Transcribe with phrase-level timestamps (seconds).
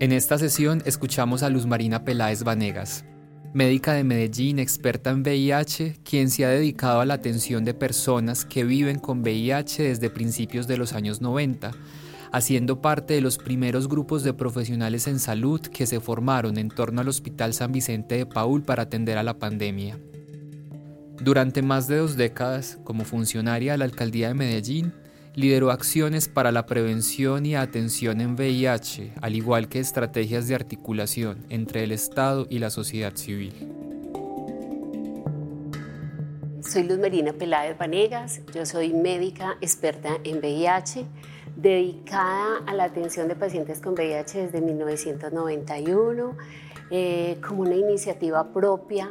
[0.00, 3.04] En esta sesión escuchamos a Luz Marina Peláez Vanegas,
[3.52, 8.46] médica de Medellín, experta en VIH, quien se ha dedicado a la atención de personas
[8.46, 11.72] que viven con VIH desde principios de los años 90,
[12.32, 17.02] haciendo parte de los primeros grupos de profesionales en salud que se formaron en torno
[17.02, 20.00] al Hospital San Vicente de Paul para atender a la pandemia.
[21.22, 24.94] Durante más de dos décadas, como funcionaria de la Alcaldía de Medellín,
[25.34, 31.46] lideró acciones para la prevención y atención en VIH, al igual que estrategias de articulación
[31.48, 33.54] entre el Estado y la sociedad civil.
[36.62, 41.06] Soy Luz Marina Peláez Vanegas, yo soy médica experta en VIH,
[41.56, 46.36] dedicada a la atención de pacientes con VIH desde 1991,
[46.90, 49.10] eh, como una iniciativa propia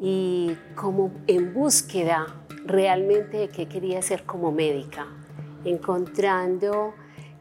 [0.00, 2.26] y como en búsqueda
[2.64, 5.06] realmente de qué quería ser como médica,
[5.64, 6.94] encontrando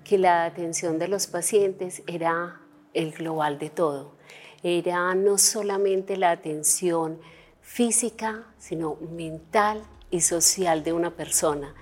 [0.04, 2.62] que la atención de los pacientes era
[2.94, 4.14] el global de todo.
[4.64, 7.20] Era no solamente la atención
[7.62, 11.74] física, sino mental y social de una persona.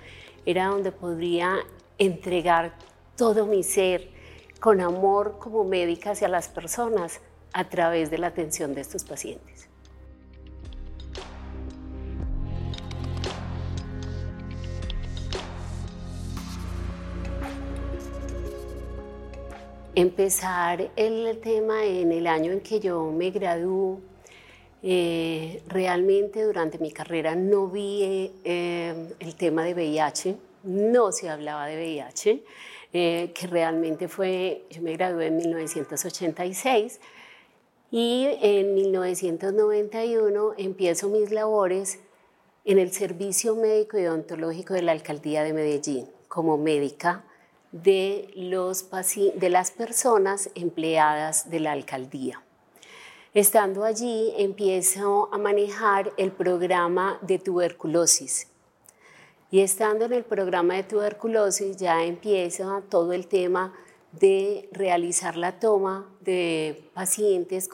[0.46, 1.56] Era donde podría
[1.98, 2.74] entregar
[3.16, 4.08] todo mi ser
[4.60, 7.20] con amor como médica hacia las personas
[7.52, 9.49] a través de la atención de estos pacientes.
[20.00, 23.98] Empezar el tema en el año en que yo me gradué,
[24.82, 31.66] eh, realmente durante mi carrera no vi eh, el tema de VIH, no se hablaba
[31.66, 32.42] de VIH,
[32.94, 36.98] eh, que realmente fue, yo me gradué en 1986
[37.90, 41.98] y en 1991 empiezo mis labores
[42.64, 47.22] en el Servicio Médico y Odontológico de la Alcaldía de Medellín como médica
[47.72, 52.42] de, los, de las personas empleadas de la alcaldía.
[53.32, 58.48] Estando allí, empiezo a manejar el programa de tuberculosis.
[59.52, 63.72] Y estando en el programa de tuberculosis, ya empieza todo el tema
[64.12, 67.68] de realizar la toma de pacientes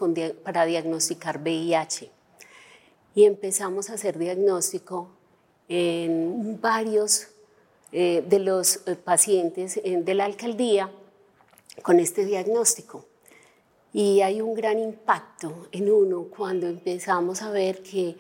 [0.45, 2.11] para diagnosticar VIH.
[3.15, 5.09] Y empezamos a hacer diagnóstico
[5.69, 7.29] en varios
[7.99, 10.93] eh, de los eh, pacientes de la alcaldía
[11.81, 13.07] con este diagnóstico.
[13.91, 18.19] Y hay un gran impacto en uno cuando empezamos a ver que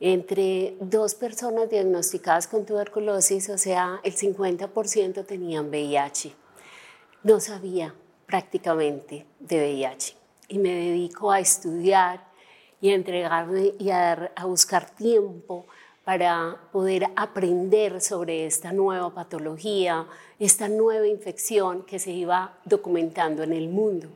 [0.00, 6.34] entre dos personas diagnosticadas con tuberculosis, o sea, el 50% tenían VIH.
[7.22, 7.94] No sabía
[8.26, 10.16] prácticamente de VIH
[10.48, 12.26] y me dedico a estudiar
[12.80, 15.66] y a entregarme y a, a buscar tiempo
[16.04, 20.06] para poder aprender sobre esta nueva patología,
[20.38, 24.08] esta nueva infección que se iba documentando en el mundo.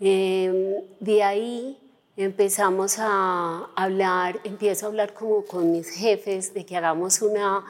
[0.00, 1.76] Em, de ahí
[2.16, 7.64] empezamos a hablar, empiezo a hablar como con mis jefes de que hagamos una,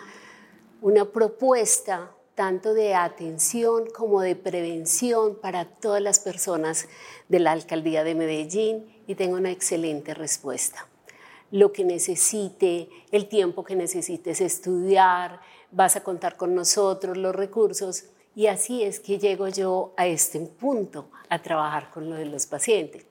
[0.82, 6.88] una propuesta tanto de atención como de prevención para todas las personas
[7.28, 10.87] de la alcaldía de Medellín y tengo una excelente respuesta
[11.50, 18.04] lo que necesite, el tiempo que necesites estudiar, vas a contar con nosotros los recursos
[18.34, 22.46] y así es que llego yo a este punto, a trabajar con lo de los
[22.46, 23.04] pacientes.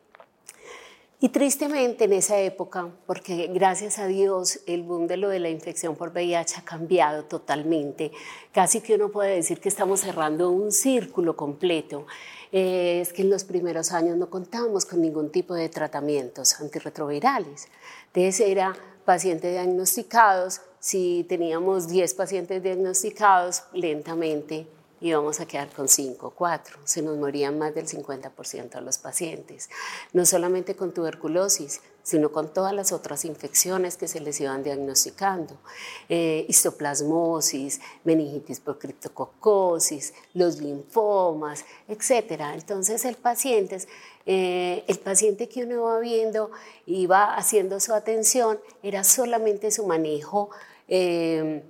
[1.20, 5.50] Y tristemente en esa época, porque gracias a Dios el boom de lo de la
[5.50, 8.12] infección por VIH ha cambiado totalmente,
[8.52, 12.06] casi que uno puede decir que estamos cerrando un círculo completo.
[12.52, 17.68] Eh, es que en los primeros años no contamos con ningún tipo de tratamientos antirretrovirales.
[18.14, 18.76] Entonces era
[19.06, 24.68] pacientes diagnosticados, si teníamos 10 pacientes diagnosticados, lentamente
[25.02, 26.80] íbamos a quedar con 5 o 4.
[26.84, 29.70] Se nos morían más del 50% de los pacientes.
[30.14, 35.58] No solamente con tuberculosis, sino con todas las otras infecciones que se les iban diagnosticando.
[36.08, 42.42] Eh, histoplasmosis, meningitis por criptococosis, los linfomas, etc.
[42.54, 43.80] Entonces el paciente,
[44.26, 46.50] eh, el paciente que uno va viendo
[46.86, 50.50] y haciendo su atención era solamente su manejo.
[50.88, 51.64] Eh,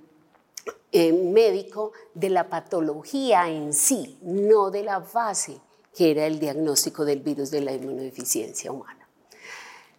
[0.93, 5.59] médico de la patología en sí, no de la base
[5.97, 9.07] que era el diagnóstico del virus de la inmunodeficiencia humana.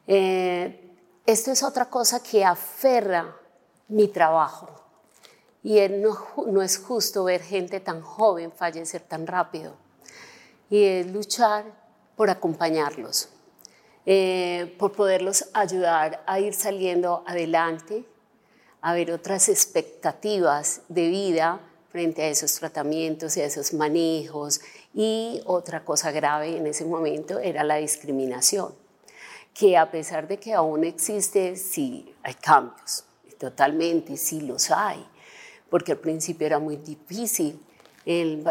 [0.06, 0.94] Eh,
[1.26, 3.36] esto es otra cosa que aferra
[3.88, 4.68] mi trabajo
[5.62, 9.74] y no, no es justo ver gente tan joven fallecer tan rápido
[10.70, 11.64] y es luchar
[12.16, 13.30] por acompañarlos,
[14.06, 18.04] eh, por poderlos ayudar a ir saliendo adelante,
[18.88, 24.62] a ver otras expectativas de vida frente a esos tratamientos y a esos manejos.
[24.94, 28.72] Y otra cosa grave en ese momento era la discriminación,
[29.52, 33.04] que a pesar de que aún existe, sí hay cambios,
[33.38, 35.06] totalmente, sí los hay,
[35.68, 37.60] porque al principio era muy difícil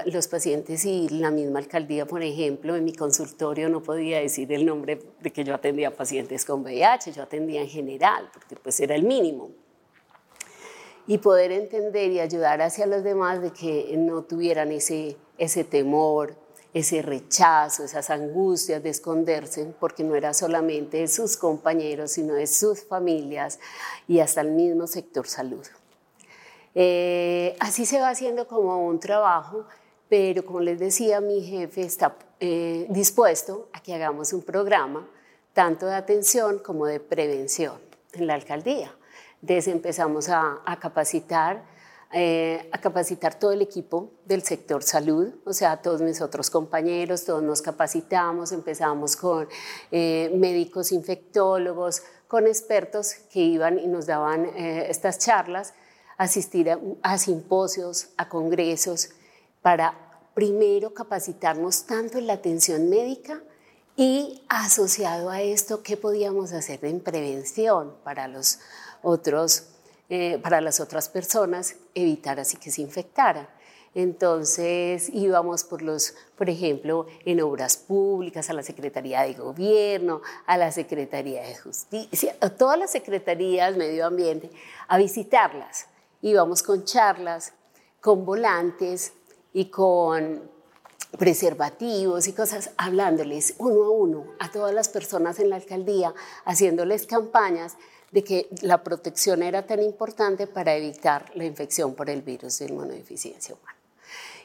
[0.05, 4.67] los pacientes y la misma alcaldía, por ejemplo, en mi consultorio no podía decir el
[4.67, 8.93] nombre de que yo atendía pacientes con VIH, yo atendía en general, porque pues era
[8.93, 9.49] el mínimo.
[11.07, 16.35] Y poder entender y ayudar hacia los demás de que no tuvieran ese, ese temor,
[16.73, 22.45] ese rechazo, esas angustias de esconderse, porque no era solamente de sus compañeros, sino de
[22.45, 23.59] sus familias
[24.07, 25.65] y hasta el mismo sector salud.
[26.75, 29.65] Eh, así se va haciendo como un trabajo,
[30.09, 35.09] pero como les decía, mi jefe está eh, dispuesto a que hagamos un programa
[35.53, 37.79] tanto de atención como de prevención
[38.13, 38.93] en la alcaldía.
[39.47, 41.63] Entonces empezamos a, capacitar,
[42.11, 47.23] eh, a capacitar todo el equipo del sector salud, o sea, todos mis otros compañeros,
[47.23, 49.47] todos nos capacitamos, empezamos con
[49.89, 55.73] médicos infectólogos, con expertos que iban y nos daban estas charlas
[56.17, 59.11] asistir a, simposios, a congresos,
[59.61, 59.93] para
[60.33, 63.41] primero capacitarnos tanto en la atención médica
[63.95, 68.59] y asociado a esto, qué podíamos hacer en prevención para los
[69.07, 69.69] otros,
[70.09, 73.47] eh, para las otras personas, evitar así que se infectaran.
[73.95, 80.57] Entonces íbamos por los, por ejemplo, en obras públicas, a la Secretaría de Gobierno, a
[80.57, 84.51] la Secretaría de Justicia, a todas las secretarías, medio ambiente,
[84.87, 85.87] a visitarlas
[86.21, 87.53] íbamos con charlas,
[88.01, 89.13] con volantes
[89.53, 90.49] y con
[91.17, 96.13] preservativos y cosas, hablándoles uno a uno a todas las personas en la alcaldía,
[96.45, 97.77] haciéndoles campañas
[98.11, 102.65] de que la protección era tan importante para evitar la infección por el virus de
[102.65, 103.77] inmunodeficiencia humana.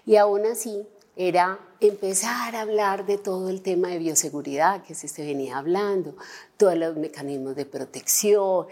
[0.05, 5.23] Y aún así era empezar a hablar de todo el tema de bioseguridad que se
[5.23, 6.17] venía hablando,
[6.57, 8.67] todos los mecanismos de protección,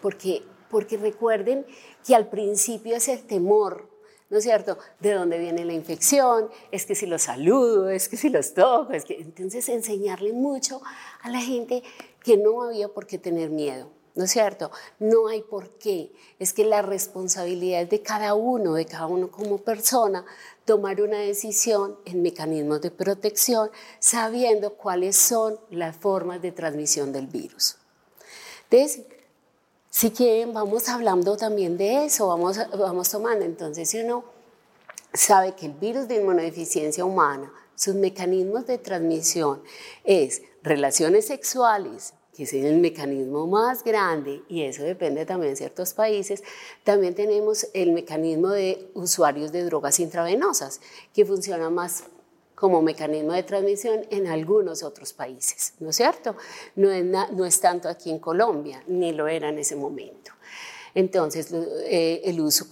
[0.00, 1.66] porque porque recuerden
[2.06, 3.90] que al principio es el temor,
[4.30, 4.78] ¿no es cierto?
[5.00, 6.48] ¿De dónde viene la infección?
[6.70, 9.20] Es que si los saludo, es que si los toco, es que...
[9.20, 10.80] Entonces enseñarle mucho
[11.22, 11.82] a la gente
[12.22, 14.70] que no había por qué tener miedo, ¿no es cierto?
[14.98, 16.12] No hay por qué.
[16.38, 20.26] Es que la responsabilidad es de cada uno, de cada uno como persona,
[20.66, 27.28] tomar una decisión en mecanismos de protección, sabiendo cuáles son las formas de transmisión del
[27.28, 27.78] virus.
[28.68, 29.06] Entonces,
[29.88, 33.46] si quieren, vamos hablando también de eso, vamos, vamos tomando.
[33.46, 34.24] Entonces, si uno
[35.14, 39.62] sabe que el virus de inmunodeficiencia humana, sus mecanismos de transmisión
[40.04, 45.92] es relaciones sexuales, que es el mecanismo más grande, y eso depende también de ciertos
[45.92, 46.42] países,
[46.84, 50.80] también tenemos el mecanismo de usuarios de drogas intravenosas,
[51.12, 52.04] que funciona más
[52.54, 56.34] como mecanismo de transmisión en algunos otros países, ¿no es cierto?
[56.76, 60.32] No es, no es tanto aquí en Colombia, ni lo era en ese momento.
[60.94, 61.52] Entonces,
[61.84, 62.66] eh, el uso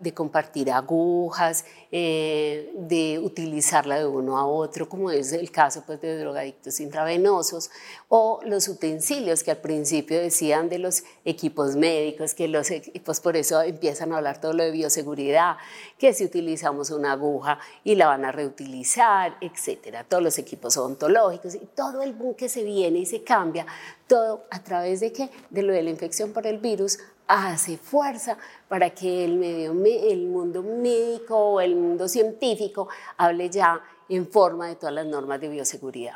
[0.00, 6.00] de compartir agujas, eh, de utilizarla de uno a otro, como es el caso pues,
[6.00, 7.70] de drogadictos intravenosos,
[8.08, 13.36] o los utensilios que al principio decían de los equipos médicos, que los equipos por
[13.36, 15.56] eso empiezan a hablar todo lo de bioseguridad,
[15.98, 21.54] que si utilizamos una aguja y la van a reutilizar, etcétera, todos los equipos odontológicos
[21.54, 23.66] y todo el boom que se viene y se cambia,
[24.06, 25.30] todo a través de qué?
[25.50, 28.36] De lo de la infección por el virus hace fuerza
[28.68, 34.68] para que el, medio, el mundo médico o el mundo científico hable ya en forma
[34.68, 36.14] de todas las normas de bioseguridad.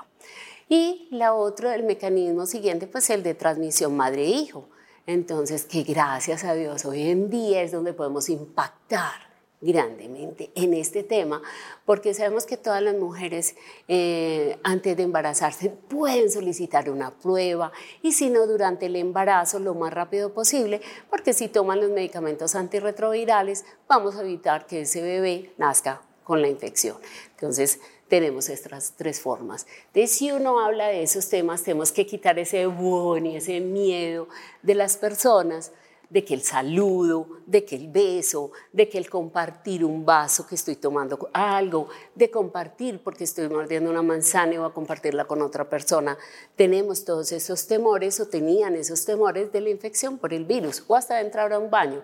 [0.68, 4.68] Y la otra, el mecanismo siguiente, pues el de transmisión madre-hijo.
[5.06, 9.27] Entonces, que gracias a Dios hoy en día es donde podemos impactar
[9.60, 11.42] grandemente en este tema,
[11.84, 13.56] porque sabemos que todas las mujeres
[13.88, 17.72] eh, antes de embarazarse pueden solicitar una prueba
[18.02, 22.54] y si no durante el embarazo lo más rápido posible, porque si toman los medicamentos
[22.54, 26.96] antirretrovirales vamos a evitar que ese bebé nazca con la infección.
[27.30, 29.66] Entonces, tenemos estas tres formas.
[29.94, 34.28] De si uno habla de esos temas, tenemos que quitar ese y ese miedo
[34.62, 35.72] de las personas
[36.10, 40.54] de que el saludo, de que el beso, de que el compartir un vaso que
[40.54, 45.42] estoy tomando algo, de compartir porque estoy mordiendo una manzana y voy a compartirla con
[45.42, 46.16] otra persona.
[46.56, 50.96] Tenemos todos esos temores o tenían esos temores de la infección por el virus o
[50.96, 52.02] hasta de entrar a un baño,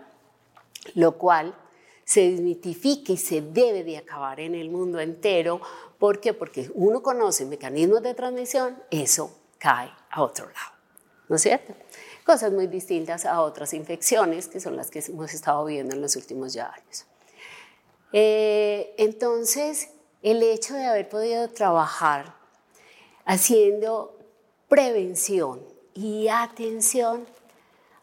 [0.95, 1.55] lo cual
[2.05, 5.61] se desmitifica y se debe de acabar en el mundo entero.
[5.99, 6.35] ¿Por qué?
[6.35, 10.75] Porque uno conoce mecanismos de transmisión, eso cae a otro lado.
[11.29, 11.75] ¿No es cierto?
[12.25, 16.17] Cosas muy distintas a otras infecciones que son las que hemos estado viendo en los
[16.17, 17.07] últimos ya años.
[18.13, 19.91] Eh, entonces,
[20.23, 22.35] el hecho de haber podido trabajar
[23.27, 24.19] haciendo
[24.69, 25.61] prevención
[25.95, 27.27] y atención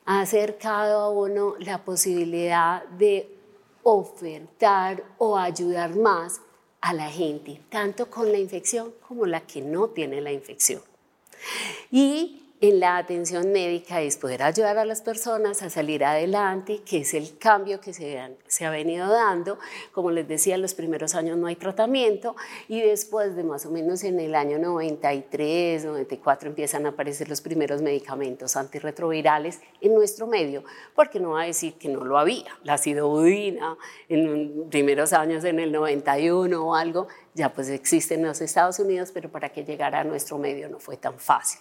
[0.06, 3.38] ha acercado a uno la posibilidad de
[3.84, 6.42] ofertar o ayudar más
[6.82, 10.82] a la gente, tanto con la infección como la que no tiene la infección.
[11.92, 17.00] Y en la atención médica es poder ayudar a las personas a salir adelante, que
[17.00, 19.58] es el cambio que se, ha venido dando.
[19.92, 22.36] Como les decía, en los primeros años no hay tratamiento
[22.68, 27.42] y después de más o menos en el año 93, 94 empiezan a aparecer los
[27.42, 30.64] primeros medicamentos antirretrovirales en nuestro medio,
[30.94, 32.60] porque no va a decir que no lo había.
[32.64, 33.76] La acidobudina
[34.08, 38.78] en los primeros años, en el 91 o algo, ya pues existe en los Estados
[38.78, 41.60] Unidos, pero para que llegara a nuestro medio no fue tan fácil.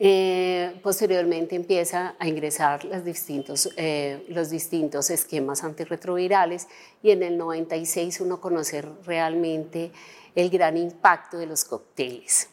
[0.00, 6.68] Eh, posteriormente empieza a ingresar los distintos, eh, los distintos esquemas antirretrovirales
[7.02, 9.90] y en el 96 uno conoce realmente
[10.36, 12.48] el gran impacto de los cócteles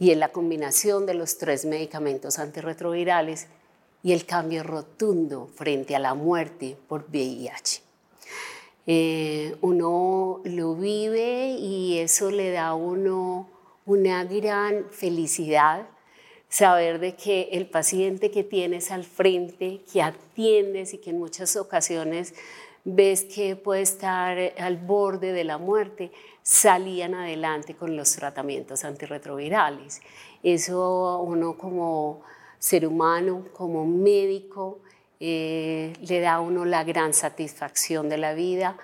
[0.00, 3.46] y en la combinación de los tres medicamentos antirretrovirales
[4.02, 7.82] y el cambio rotundo frente a la muerte por VIH.
[8.86, 13.48] Eh, uno lo vive y eso le da a uno
[13.86, 15.86] una gran felicidad
[16.50, 21.56] saber de que el paciente que tienes al frente, que atiendes y que en muchas
[21.56, 22.34] ocasiones
[22.84, 26.10] ves que puede estar al borde de la muerte,
[26.42, 30.00] salían adelante con los tratamientos antirretrovirales.
[30.42, 32.22] Eso uno como
[32.58, 34.80] ser humano, como médico,
[35.20, 38.76] eh, le da a uno la gran satisfacción de la vida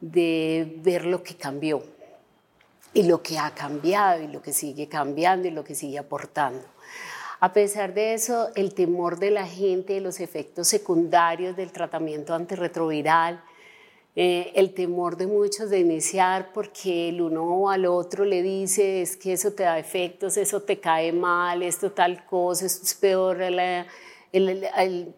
[0.00, 1.82] de ver lo que cambió
[2.92, 6.66] y lo que ha cambiado y lo que sigue cambiando y lo que sigue aportando.
[7.46, 12.34] A pesar de eso, el temor de la gente de los efectos secundarios del tratamiento
[12.34, 13.40] antirretroviral,
[14.16, 19.16] eh, el temor de muchos de iniciar porque el uno al otro le dice es
[19.16, 23.38] que eso te da efectos, eso te cae mal, esto tal cosa, es peor,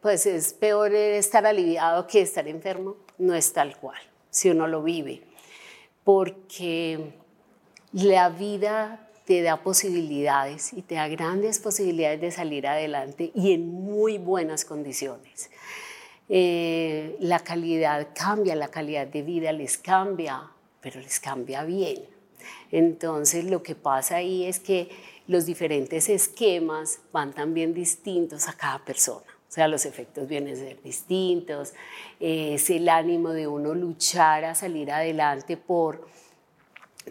[0.02, 4.82] pues es peor estar aliviado que estar enfermo, no es tal cual, si uno lo
[4.82, 5.22] vive,
[6.04, 7.10] porque
[7.94, 13.68] la vida te da posibilidades y te da grandes posibilidades de salir adelante y en
[13.68, 15.50] muy buenas condiciones.
[16.30, 20.44] Eh, la calidad cambia, la calidad de vida les cambia,
[20.80, 22.06] pero les cambia bien.
[22.72, 24.88] Entonces lo que pasa ahí es que
[25.26, 29.26] los diferentes esquemas van también distintos a cada persona.
[29.46, 31.74] O sea, los efectos vienen a ser distintos,
[32.18, 36.08] es el ánimo de uno luchar a salir adelante por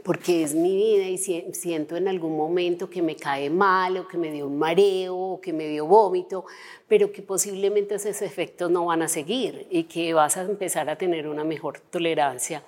[0.04, 4.18] porque es mi vida y siento en algún momento que me cae mal o que
[4.18, 6.46] me dio un mareo o que me dio vómito,
[6.88, 10.98] pero que posiblemente esos efectos no van a seguir y que vas a empezar a
[10.98, 12.63] tener una mejor tolerancia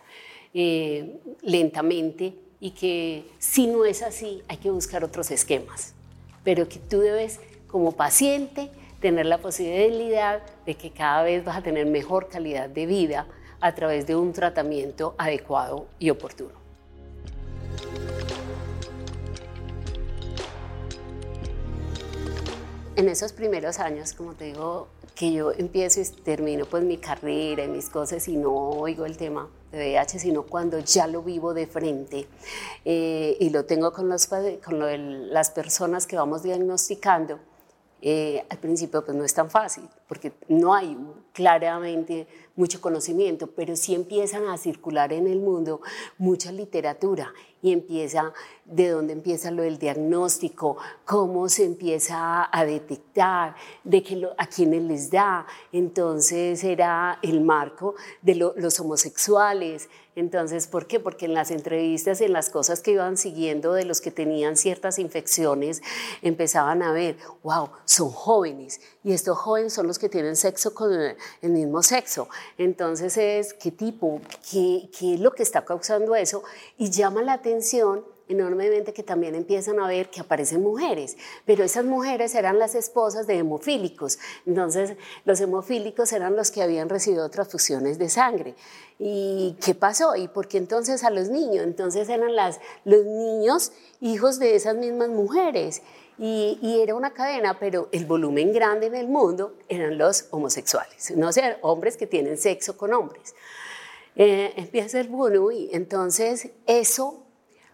[0.54, 5.94] eh, lentamente y que si no es así hay que buscar otros esquemas,
[6.44, 8.70] pero que tú debes como paciente
[9.00, 13.28] tener la posibilidad de que cada vez vas a tener mejor calidad de vida
[13.62, 16.59] a través de un tratamiento adecuado y oportuno.
[23.00, 27.64] En esos primeros años, como te digo, que yo empiezo y termino pues mi carrera
[27.64, 31.54] y mis cosas y no oigo el tema de VIH, sino cuando ya lo vivo
[31.54, 32.28] de frente
[32.84, 37.40] eh, y lo tengo con, los, con las personas que vamos diagnosticando,
[38.02, 40.98] eh, al principio pues no es tan fácil, porque no hay
[41.32, 45.80] claramente mucho conocimiento, pero sí empiezan a circular en el mundo
[46.18, 48.34] mucha literatura y empieza
[48.70, 54.84] de dónde empieza lo del diagnóstico, cómo se empieza a detectar, de que a quienes
[54.84, 55.46] les da.
[55.72, 61.00] Entonces era el marco de los homosexuales, entonces, ¿por qué?
[61.00, 65.00] Porque en las entrevistas, en las cosas que iban siguiendo de los que tenían ciertas
[65.00, 65.82] infecciones,
[66.22, 70.92] empezaban a ver, wow, son jóvenes y estos jóvenes son los que tienen sexo con
[70.94, 72.28] el mismo sexo.
[72.58, 74.20] Entonces es, ¿qué tipo?
[74.52, 76.44] ¿Qué, qué es lo que está causando eso?
[76.78, 81.84] Y llama la atención enormemente que también empiezan a ver que aparecen mujeres, pero esas
[81.84, 84.20] mujeres eran las esposas de hemofílicos.
[84.46, 84.94] Entonces,
[85.26, 88.56] los hemofílicos eran los que habían recibido transfusiones de sangre.
[89.00, 90.16] ¿Y qué pasó?
[90.16, 91.64] ¿Y por qué entonces a los niños?
[91.64, 95.82] Entonces eran las, los niños hijos de esas mismas mujeres.
[96.22, 101.32] Y, era una cadena, pero el volumen grande en el mundo eran los homosexuales, no
[101.32, 103.34] ser hombres que tienen sexo con hombres.
[104.18, 107.24] Eh, empieza el bueno y entonces eso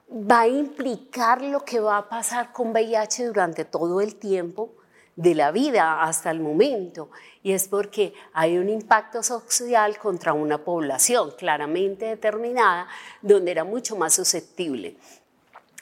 [0.10, 4.74] va a implicar lo que va a pasar con VIH durante todo el tiempo
[5.16, 7.10] de la vida hasta el momento.
[7.42, 12.88] Y es porque hay un impacto social contra una población claramente determinada
[13.22, 14.98] donde era mucho más susceptible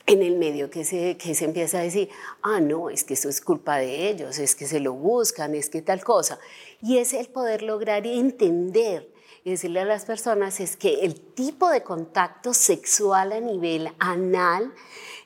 [0.06, 2.10] en el medio que se, que se empieza a decir,
[2.42, 5.70] ah, no, es que eso es culpa de ellos, es que se lo buscan, es
[5.70, 6.40] que tal cosa.
[6.82, 9.13] Y es el poder lograr entender
[9.44, 14.74] y decirle a las personas es que el tipo de contacto sexual a nivel anal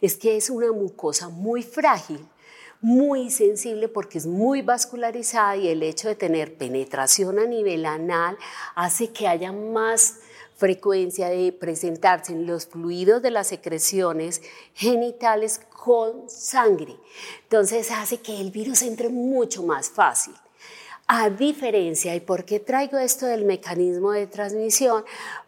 [0.01, 2.27] es que es una mucosa muy frágil,
[2.81, 8.37] muy sensible porque es muy vascularizada y el hecho de tener penetración a nivel anal
[8.75, 10.19] hace que haya más
[10.55, 14.41] frecuencia de presentarse en los fluidos de las secreciones
[14.73, 16.97] genitales con sangre.
[17.43, 20.33] Entonces hace que el virus entre mucho más fácil.
[21.09, 25.05] A diferencia, ¿y por qué traigo esto del mecanismo de transmisión?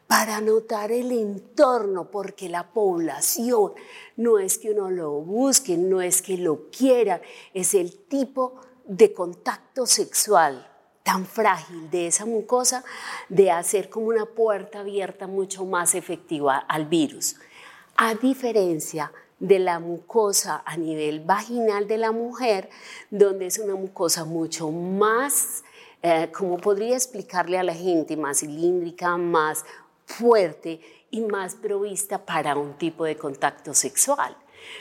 [0.07, 3.73] Para notar el entorno, porque la población
[4.15, 7.21] no es que uno lo busque, no es que lo quiera,
[7.53, 10.65] es el tipo de contacto sexual
[11.03, 12.85] tan frágil de esa mucosa
[13.27, 17.35] de hacer como una puerta abierta mucho más efectiva al virus.
[17.97, 22.69] A diferencia de la mucosa a nivel vaginal de la mujer,
[23.09, 25.63] donde es una mucosa mucho más,
[26.01, 29.65] eh, como podría explicarle a la gente, más cilíndrica, más
[30.05, 30.81] fuerte
[31.11, 34.35] y más provista para un tipo de contacto sexual.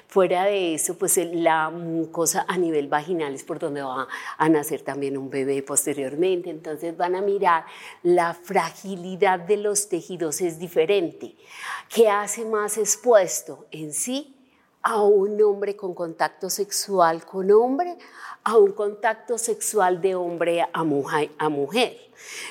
[0.08, 4.82] Fuera de eso, pues la mucosa a nivel vaginal es por donde va a nacer
[4.82, 6.50] también un bebé posteriormente.
[6.50, 7.64] Entonces van a mirar
[8.02, 11.36] la fragilidad de los tejidos es diferente.
[11.88, 14.34] ¿Qué hace más expuesto en sí
[14.88, 17.98] a un hombre con contacto sexual con hombre,
[18.42, 21.98] a un contacto sexual de hombre a mujer.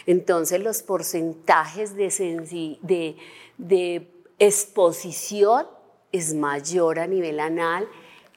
[0.05, 3.17] Entonces los porcentajes de, de,
[3.57, 4.07] de
[4.37, 5.65] exposición
[6.11, 7.89] es mayor a nivel anal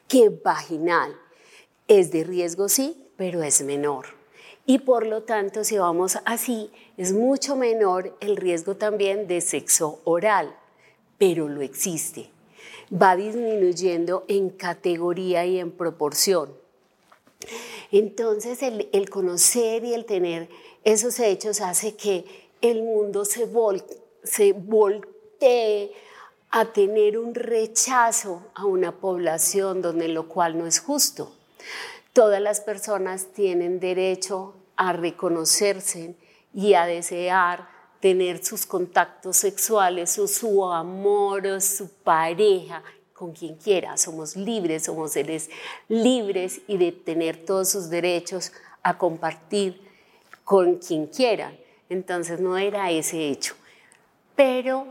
[0.09, 1.15] que vaginal.
[1.87, 4.07] Es de riesgo, sí, pero es menor.
[4.65, 10.01] Y por lo tanto, si vamos así, es mucho menor el riesgo también de sexo
[10.05, 10.57] oral,
[11.19, 12.31] pero lo existe.
[12.93, 16.53] Va disminuyendo en categoría y en proporción.
[17.93, 20.49] Entonces, el, el conocer y el tener
[20.85, 22.25] esos hechos hace que
[22.61, 23.83] el mundo se, vol
[24.23, 25.93] se voltee
[26.51, 31.33] a tener un rechazo a una población donde lo cual no es justo.
[32.13, 36.17] Todas las personas tienen derecho a reconocerse
[36.53, 37.69] y a desear
[38.01, 42.83] tener sus contactos sexuales o su amor o su pareja
[43.13, 43.97] con quien quiera.
[43.99, 45.51] Somos libres, somos seres
[45.89, 49.81] libres y de tener todos sus derechos a compartir
[50.45, 51.53] con quien quiera.
[51.91, 53.55] Entonces no era ese hecho.
[54.35, 54.87] Pero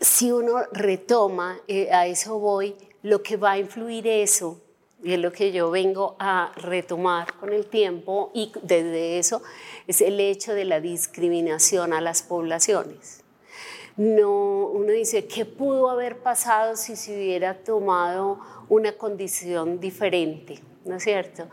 [0.00, 4.60] si uno retoma, eh, a eso voy, lo que va a influir eso,
[5.02, 9.42] y es lo que yo vengo a retomar con el tiempo, y desde eso
[9.86, 13.22] es el hecho de la discriminación a las poblaciones.
[13.96, 20.60] No, uno dice, ¿qué pudo haber pasado si se hubiera tomado una condición diferente?
[20.84, 21.48] ¿No es cierto?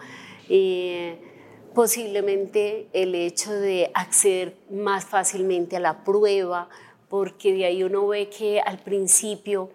[1.73, 6.69] posiblemente el hecho de acceder más fácilmente a la prueba,
[7.09, 9.69] porque de ahí uno ve que al principio,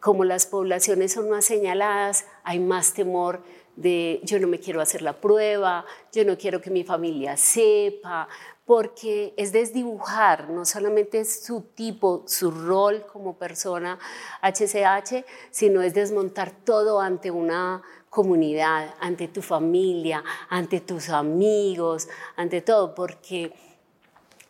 [0.00, 3.42] como las poblaciones son más señaladas, hay más temor
[3.76, 8.28] de yo no me quiero hacer la prueba, yo no quiero que mi familia sepa,
[8.64, 13.98] porque es desdibujar no solamente su tipo, su rol como persona
[14.42, 22.60] HCH, sino es desmontar todo ante una comunidad, ante tu familia, ante tus amigos, ante
[22.60, 23.52] todo, porque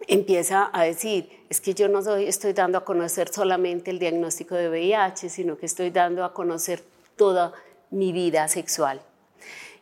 [0.08, 4.68] empieza a decir, es que yo no estoy dando a conocer solamente el diagnóstico de
[4.68, 6.82] VIH, sino que estoy dando a conocer
[7.16, 7.52] toda
[7.92, 9.00] mi vida sexual.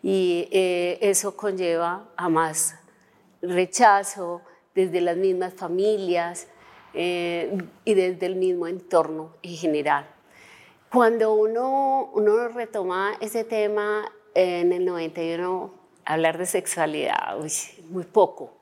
[0.02, 2.74] Y eh, eso conlleva a más
[3.40, 4.42] rechazo
[4.74, 6.48] desde las mismas familias
[6.92, 10.06] eh, y desde el mismo entorno en general.
[10.90, 15.72] Cuando uno, uno retoma ese tema en el 91,
[16.04, 17.36] hablar de sexualidad,
[17.90, 18.52] muy poco,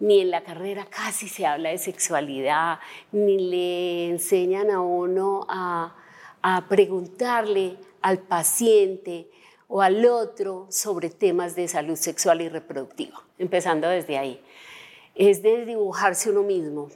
[0.00, 2.80] ni en la carrera casi se habla de sexualidad,
[3.12, 5.94] ni le enseñan a uno a,
[6.42, 9.30] a preguntarle al paciente
[9.68, 14.42] o al otro sobre temas de salud sexual y reproductiva, empezando desde ahí.
[15.14, 16.88] Es de dibujarse uno mismo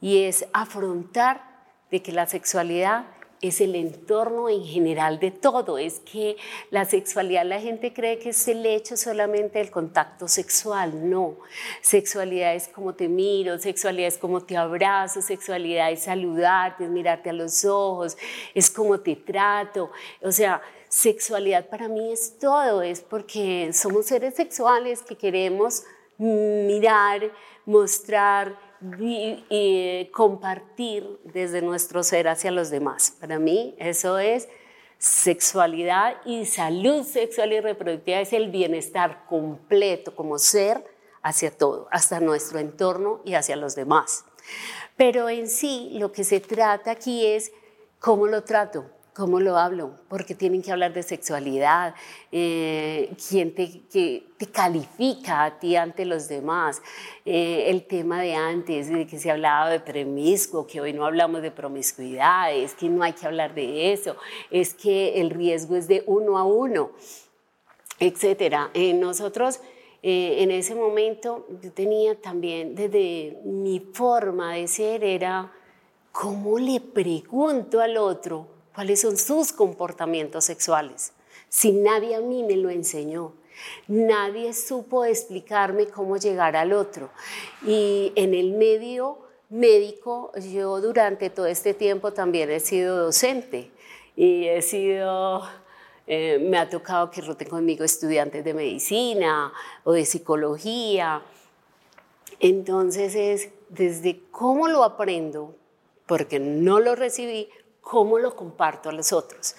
[0.00, 3.06] y es afrontar de que la sexualidad
[3.40, 5.78] es el entorno en general de todo.
[5.78, 6.36] Es que
[6.70, 11.08] la sexualidad, la gente cree que es el hecho solamente del contacto sexual.
[11.08, 11.36] No.
[11.80, 17.30] Sexualidad es como te miro, sexualidad es como te abrazo, sexualidad es saludarte, es mirarte
[17.30, 18.16] a los ojos,
[18.54, 19.90] es como te trato.
[20.22, 25.84] O sea, sexualidad para mí es todo, es porque somos seres sexuales que queremos
[26.18, 27.30] mirar,
[27.66, 33.14] mostrar, y, compartir desde nuestro ser hacia los demás.
[33.20, 34.48] Para mí eso es
[34.98, 40.84] sexualidad y salud sexual y reproductiva es el bienestar completo como ser
[41.22, 44.24] hacia todo, hasta nuestro entorno y hacia los demás.
[44.96, 47.52] Pero en sí lo que se trata aquí es
[47.98, 48.86] cómo lo trato,
[49.16, 51.94] cómo lo hablo, porque tienen que hablar de sexualidad,
[52.30, 56.82] eh, quién te, que te califica a ti ante los demás,
[57.24, 61.40] eh, el tema de antes, de que se hablaba de premisco, que hoy no hablamos
[61.40, 64.16] de promiscuidad, es que no hay que hablar de eso,
[64.50, 66.90] es que el riesgo es de uno a uno,
[67.98, 68.70] etcétera.
[68.74, 69.60] Eh, nosotros
[70.08, 75.52] en ese momento yo tenía también desde mi forma de ser era
[76.12, 81.12] cómo le pregunto al otro cuáles son sus comportamientos sexuales.
[81.48, 83.32] Si nadie a mí me lo enseñó,
[83.88, 87.08] nadie supo explicarme cómo llegar al otro.
[87.66, 89.16] Y en el medio
[89.48, 93.70] médico, yo durante todo este tiempo también he sido docente
[94.14, 95.42] y he sido
[96.06, 101.22] eh, me ha tocado que roten conmigo estudiantes de medicina o de psicología.
[102.40, 105.54] Entonces es desde cómo lo aprendo,
[106.04, 107.48] porque no lo recibí,
[107.86, 109.54] cómo lo comparto a los otros.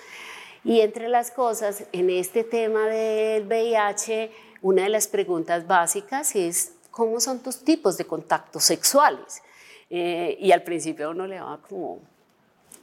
[0.65, 6.73] Y entre las cosas, en este tema del VIH, una de las preguntas básicas es,
[6.91, 9.41] ¿cómo son tus tipos de contactos sexuales?
[9.89, 11.99] Eh, y al principio uno le va como,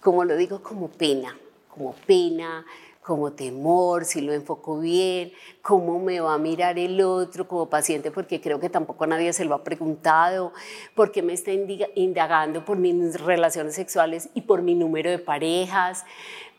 [0.00, 1.37] como lo digo, como pena,
[1.68, 2.64] como pena,
[3.05, 8.11] como temor, si lo enfoco bien, cómo me va a mirar el otro como paciente,
[8.11, 10.53] porque creo que tampoco nadie se lo ha preguntado,
[10.95, 16.05] porque me está indagando por mis relaciones sexuales y por mi número de parejas,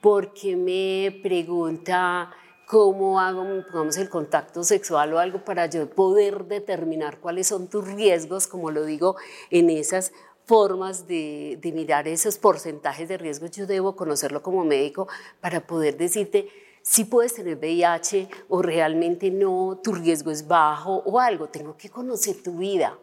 [0.02, 2.32] porque me pregunta
[2.68, 7.88] cómo hago, digamos, el contacto sexual o algo para yo poder determinar cuáles son tus
[7.88, 9.16] riesgos, como lo digo
[9.50, 10.12] en esas
[10.46, 15.08] formas de, mirar esos porcentajes de riesgo, yo debo conocerlo como médico
[15.42, 16.50] para poder decirte
[16.82, 21.48] si puedes tener VIH o realmente no, tu riesgo es bajo o algo.
[21.48, 22.96] Tengo que conocer tu vida.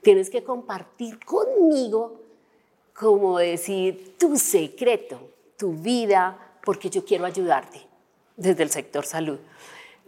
[0.00, 2.22] Tienes que compartir conmigo,
[2.94, 5.20] como decir, tu secreto,
[5.58, 7.86] tu vida, porque yo quiero ayudarte
[8.36, 9.38] desde el sector salud.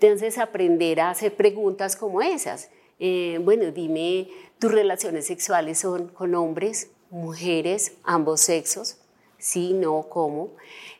[0.00, 2.70] Entonces, aprender a hacer preguntas como esas.
[3.00, 8.98] Eh, bueno, dime tus relaciones sexuales son con hombres, mujeres, ambos sexos,
[9.38, 10.52] sí, no, cómo.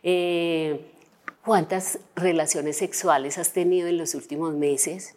[0.03, 0.87] Eh,
[1.45, 5.15] ¿Cuántas relaciones sexuales has tenido en los últimos meses?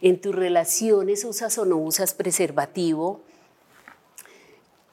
[0.00, 3.20] ¿En tus relaciones usas o no usas preservativo?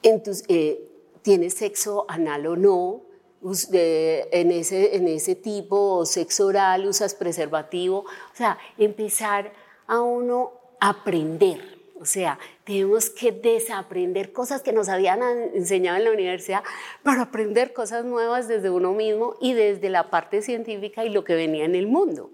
[0.02, 0.86] ¿En tus, eh,
[1.22, 3.02] ¿Tienes sexo anal o no?
[3.42, 8.00] en, ese, en ese tipo, sexo oral, usas preservativo.
[8.00, 9.54] O sea, empezar
[9.86, 15.22] a uno aprender o sea, tenemos que desaprender cosas que nos habían
[15.54, 16.62] enseñado en la universidad
[17.02, 21.34] para aprender cosas nuevas desde uno mismo y desde la parte científica y lo que
[21.34, 22.30] venía en el mundo,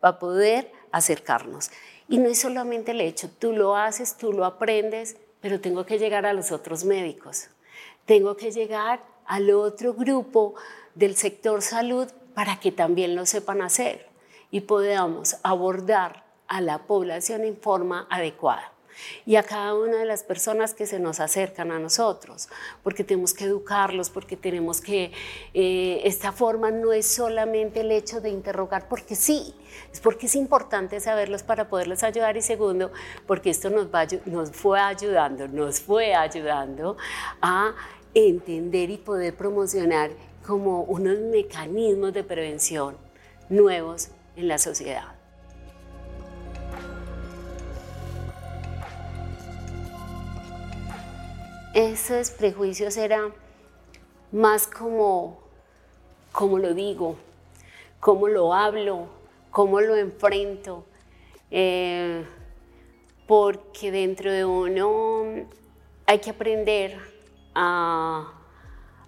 [0.00, 1.70] para poder acercarnos.
[2.08, 5.98] Y no es solamente el hecho, tú lo haces, tú lo aprendes, pero tengo que
[5.98, 7.48] llegar a los otros médicos,
[8.06, 10.54] tengo que llegar al otro grupo
[10.94, 14.06] del sector salud para que también lo sepan hacer
[14.50, 18.72] y podamos abordar a la población en forma adecuada
[19.24, 22.48] y a cada una de las personas que se nos acercan a nosotros,
[22.82, 25.12] porque tenemos que educarlos, porque tenemos que,
[25.54, 29.54] eh, esta forma no es solamente el hecho de interrogar, porque sí,
[29.92, 32.90] es porque es importante saberlos para poderles ayudar y segundo,
[33.26, 36.96] porque esto nos, va, nos fue ayudando, nos fue ayudando
[37.40, 37.74] a
[38.12, 40.10] entender y poder promocionar
[40.44, 42.96] como unos mecanismos de prevención
[43.48, 45.19] nuevos en la sociedad.
[51.74, 53.32] Esos prejuicios eran
[54.32, 55.38] más como,
[56.32, 57.16] como lo digo,
[58.00, 59.06] cómo lo hablo,
[59.50, 60.84] cómo lo enfrento,
[61.50, 62.24] eh,
[63.26, 65.46] porque dentro de uno
[66.06, 66.98] hay que aprender
[67.54, 68.32] a,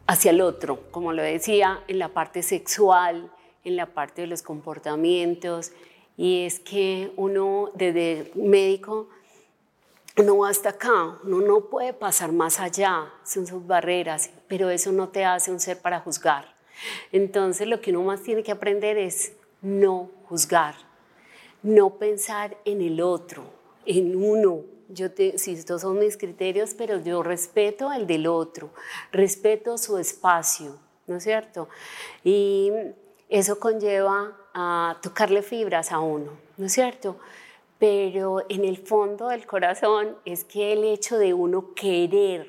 [0.06, 3.30] hacia el otro, como lo decía, en la parte sexual,
[3.64, 5.72] en la parte de los comportamientos,
[6.16, 9.08] y es que uno desde médico
[10.16, 15.08] no hasta acá, uno no puede pasar más allá, son sus barreras, pero eso no
[15.08, 16.54] te hace un ser para juzgar.
[17.12, 20.74] Entonces lo que uno más tiene que aprender es no juzgar,
[21.62, 23.44] no pensar en el otro,
[23.86, 24.64] en uno.
[24.88, 28.70] Yo te, si estos son mis criterios, pero yo respeto el del otro,
[29.10, 31.68] respeto su espacio, ¿no es cierto?
[32.22, 32.70] Y
[33.30, 37.16] eso conlleva a tocarle fibras a uno, ¿no es cierto?
[37.82, 42.46] Pero en el fondo del corazón es que el hecho de uno querer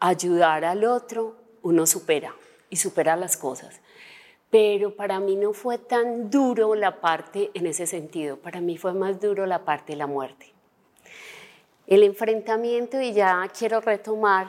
[0.00, 2.34] ayudar al otro, uno supera
[2.68, 3.80] y supera las cosas.
[4.50, 8.94] Pero para mí no fue tan duro la parte en ese sentido, para mí fue
[8.94, 10.52] más duro la parte de la muerte.
[11.86, 14.48] El enfrentamiento, y ya quiero retomar,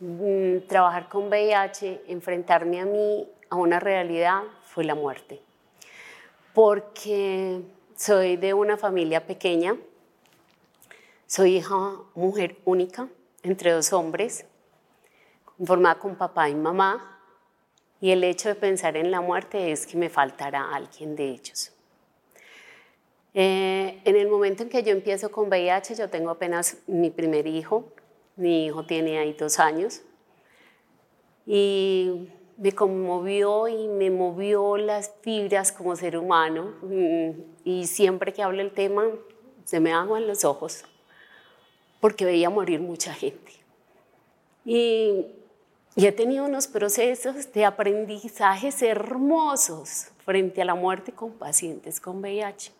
[0.00, 5.40] mm, trabajar con VIH, enfrentarme a mí a una realidad fue la muerte.
[6.52, 7.62] Porque
[7.98, 9.76] soy de una familia pequeña,
[11.26, 13.08] soy hija mujer única
[13.42, 14.46] entre dos hombres,
[15.64, 17.20] formada con papá y mamá,
[18.00, 21.72] y el hecho de pensar en la muerte es que me faltará alguien de ellos.
[23.34, 27.48] Eh, en el momento en que yo empiezo con VIH, yo tengo apenas mi primer
[27.48, 27.92] hijo,
[28.36, 30.02] mi hijo tiene ahí dos años,
[31.44, 32.28] y
[32.58, 37.30] me conmovió y me movió las fibras como ser humano mm,
[37.64, 39.04] y siempre que hablo el tema
[39.64, 40.84] se me aguan los ojos
[42.00, 43.52] porque veía morir mucha gente.
[44.64, 45.26] Y,
[45.96, 52.70] he tenido unos procesos de aprendizajes hermosos frente a la muerte con pacientes con VIH.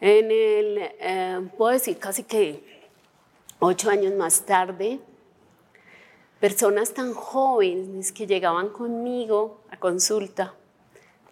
[0.00, 2.88] En el, eh, puedo decir casi que
[3.60, 4.98] ocho años más tarde,
[6.40, 10.54] personas tan jóvenes que llegaban conmigo a consulta,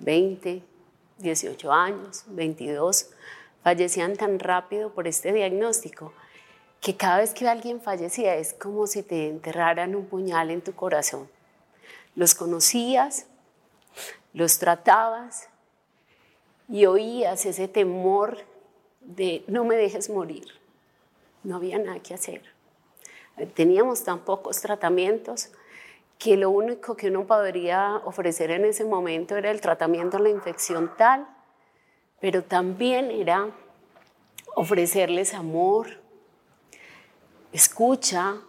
[0.01, 0.63] 20,
[1.17, 3.09] 18 años, 22,
[3.63, 6.13] fallecían tan rápido por este diagnóstico
[6.83, 10.75] que cada vez que alguien fallecía es como si te enterraran un puñal en tu
[10.75, 11.29] corazón.
[12.15, 13.27] Los conocías,
[14.35, 15.49] los tratabas
[16.69, 18.39] y oías ese temor
[19.01, 20.47] de no me dejes morir.
[21.43, 22.58] No había nada que hacer
[23.55, 25.51] teníamos tan pocos tratamientos
[26.19, 30.31] que lo único que uno podría ofrecer en ese momento era el tratamiento de la
[30.31, 31.29] infección tal,
[32.21, 33.51] pero también era
[34.57, 35.89] ofrecerles amor,
[37.53, 38.41] escucha,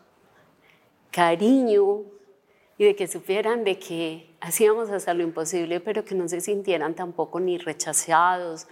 [1.11, 2.01] cariño
[2.77, 6.95] y de que supieran de que hacíamos hasta lo imposible, pero que no se sintieran
[6.95, 8.67] tampoco ni rechazados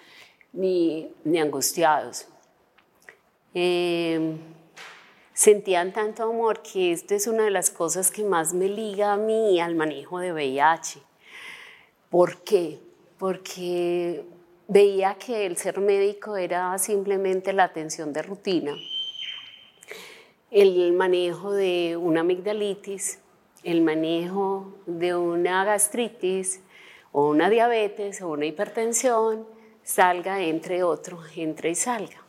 [0.53, 2.27] ni, ni angustiados.
[3.53, 4.37] Eh,
[5.37, 9.17] sentían tanto amor que esto es una de las cosas que más me liga a
[9.17, 10.99] mí al manejo de VIH.
[12.09, 12.79] ¿Por qué?
[13.19, 14.25] Porque
[14.67, 18.75] veía que el ser médico era simplemente la atención de rutina,
[20.49, 23.19] el manejo de una amigdalitis,
[23.61, 26.61] el manejo de una gastritis
[27.11, 29.47] o una diabetes o una hipertensión,
[29.83, 32.23] salga, entre otro, entre y salga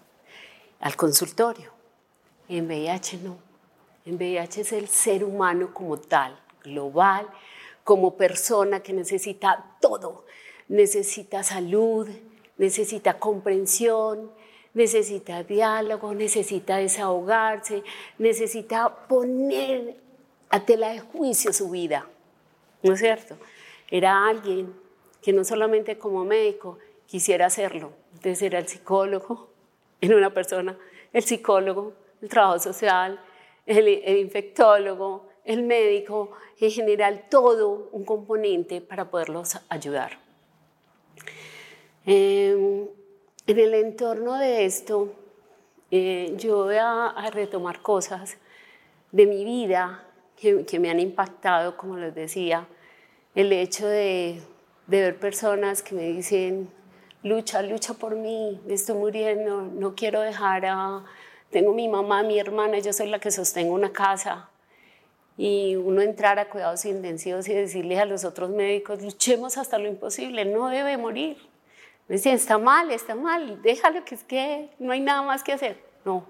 [0.81, 1.78] al consultorio.
[2.49, 3.39] En VIH no.
[4.05, 7.29] En VIH es el ser humano como tal, global,
[7.85, 10.25] como persona que necesita todo.
[10.69, 12.09] Necesita salud,
[12.57, 14.31] necesita comprensión,
[14.75, 17.83] necesita diálogo, necesita desahogarse,
[18.19, 19.97] necesita poner
[20.51, 22.07] a tela de juicio su vida.
[22.83, 23.37] ¿No es cierto?
[23.91, 24.75] Era alguien
[25.21, 29.51] que no solamente como médico quisiera hacerlo, entonces era el psicólogo
[30.01, 30.79] en una persona,
[31.13, 33.21] el psicólogo el trabajo social,
[33.67, 40.19] el, infectólogo, el médico, en general todo un componente para poderlos ayudar.
[42.07, 42.87] Em,
[43.47, 45.13] en el entorno de esto,
[45.91, 48.39] eh, yo voy a, retomar cosas
[49.13, 50.05] de mi vida
[50.37, 52.67] que, que, me han impactado, como les decía,
[53.35, 54.41] el hecho de,
[54.87, 56.71] de ver personas que me dicen,
[57.23, 61.05] lucha, lucha por mí, me estoy muriendo, no quiero dejar a,
[61.51, 64.49] tengo mi mamá, mi hermana, yo soy la que sostengo una casa.
[65.37, 69.87] Y uno entrar a cuidados intensivos y decirle a los otros médicos, luchemos hasta lo
[69.87, 71.37] imposible, no debe morir.
[72.09, 75.53] Me decían, está mal, está mal, déjalo que es que no hay nada más que
[75.53, 75.79] hacer.
[76.05, 76.25] No.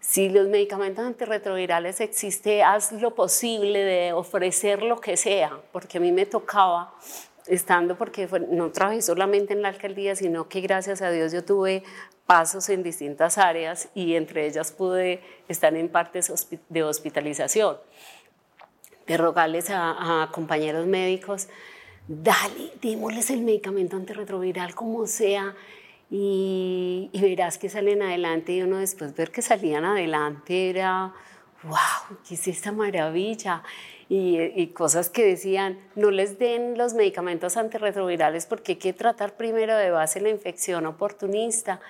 [0.00, 6.00] Si los medicamentos antirretrovirales existen, haz lo posible de ofrecer lo que sea, porque a
[6.00, 6.94] mí me tocaba
[7.48, 11.82] estando, porque no trabajé solamente en la alcaldía, sino que gracias a Dios yo tuve
[12.26, 16.30] pasos en distintas áreas y entre ellas pude estar en partes
[16.68, 17.78] de hospitalización.
[19.06, 21.48] de rogarles a, compañeros médicos,
[22.06, 25.54] dale, démosles el medicamento antirretroviral como sea
[26.10, 31.14] y, y, verás que salen adelante y uno después ver que salían adelante era,
[31.62, 33.62] wow, ¿qué es esta maravilla?
[34.10, 39.76] Y, cosas que decían, no les den los medicamentos antirretrovirales porque hay que tratar primero
[39.76, 41.80] de base la infección oportunista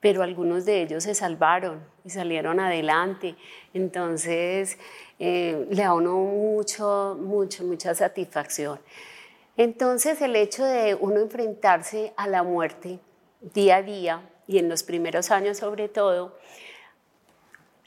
[0.00, 3.34] pero algunos de ellos se salvaron y salieron adelante.
[3.74, 4.78] Entonces,
[5.18, 8.78] eh, le da uno mucho, mucho, mucha satisfacción.
[9.56, 13.00] Entonces, el hecho de uno enfrentarse a la muerte
[13.54, 16.38] día a día y en los primeros años sobre todo,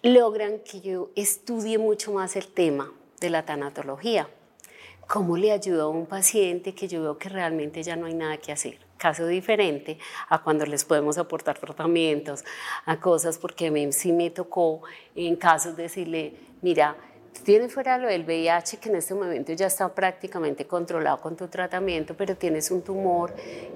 [0.04, 2.91] logran que yo estudie mucho más el tema
[3.22, 4.28] de la tanatología.
[5.08, 8.38] ¿Cómo le ayudo a un paciente que yo veo que realmente ya no hay nada
[8.38, 8.78] que hacer?
[9.02, 9.98] caso diferente
[10.30, 12.46] a cuando les podemos aportar tratamientos,
[12.86, 14.84] a cosas, porque a mí sí me tocó
[15.16, 16.96] en casos decirle, mira,
[17.44, 21.48] tienes fuera lo del VIH que en este momento ya está prácticamente controlado con tu
[21.48, 23.34] tratamiento, pero tienes un tumor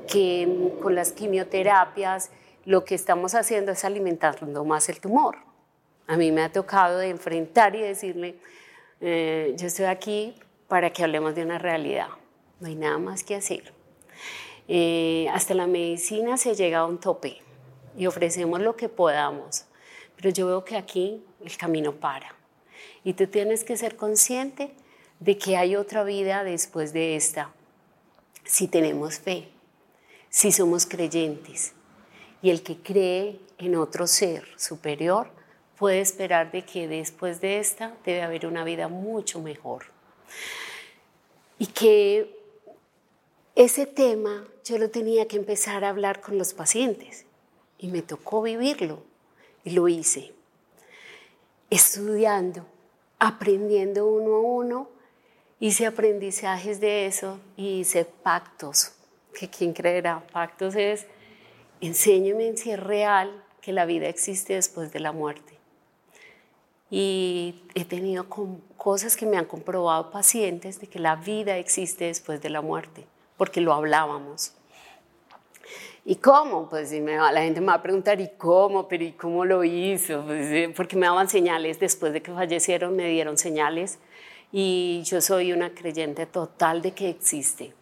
[0.08, 2.30] que con las quimioterapias
[2.66, 5.38] lo que estamos haciendo es alimentando más el tumor.
[6.06, 8.36] A mí me ha tocado de enfrentar y decirle,
[9.02, 10.36] eh, yo estoy aquí
[10.68, 12.08] para que hablemos de una realidad,
[12.60, 13.74] no hay nada más que hacer.
[14.68, 17.42] Eh, hasta la medicina se llega a un tope
[17.98, 19.66] y ofrecemos lo que podamos,
[20.16, 22.36] pero yo veo que aquí el camino para.
[23.04, 24.72] Y tú tienes que ser consciente
[25.20, 27.54] de que hay otra vida después de esta,
[28.44, 29.48] si tenemos fe,
[30.30, 31.74] si somos creyentes.
[32.42, 35.35] Y el que cree en otro ser superior
[35.78, 39.86] puede esperar de que después de esta debe haber una vida mucho mejor.
[41.58, 42.36] Y que
[43.56, 47.26] ese tema yo lo tenía que empezar a hablar con los pacientes
[47.78, 49.04] y me tocó vivirlo
[49.64, 50.34] y lo hice.
[51.70, 52.66] Estudiando,
[53.20, 54.90] aprendiendo uno a uno,
[55.60, 58.92] hice aprendizajes de eso y hice pactos,
[59.34, 61.06] que quién creerá, pactos es,
[61.82, 65.55] enséñame si es real que la vida existe después de la muerte.
[66.90, 68.28] Y he tenido
[68.78, 73.08] cosas que me han comprobado pacientes de que la vida existe después de la muerte
[73.38, 74.54] porque lo hablábamos.
[76.06, 76.70] ¿Y cómo?
[76.70, 78.88] Pues la gente me va a preguntar, ¿y cómo?
[78.88, 80.24] ¿Pero y cómo lo hizo?
[80.24, 83.98] Pues, eh, porque me daban señales, después de que fallecieron me dieron señales
[84.52, 87.74] y yo soy una creyente total de que existe.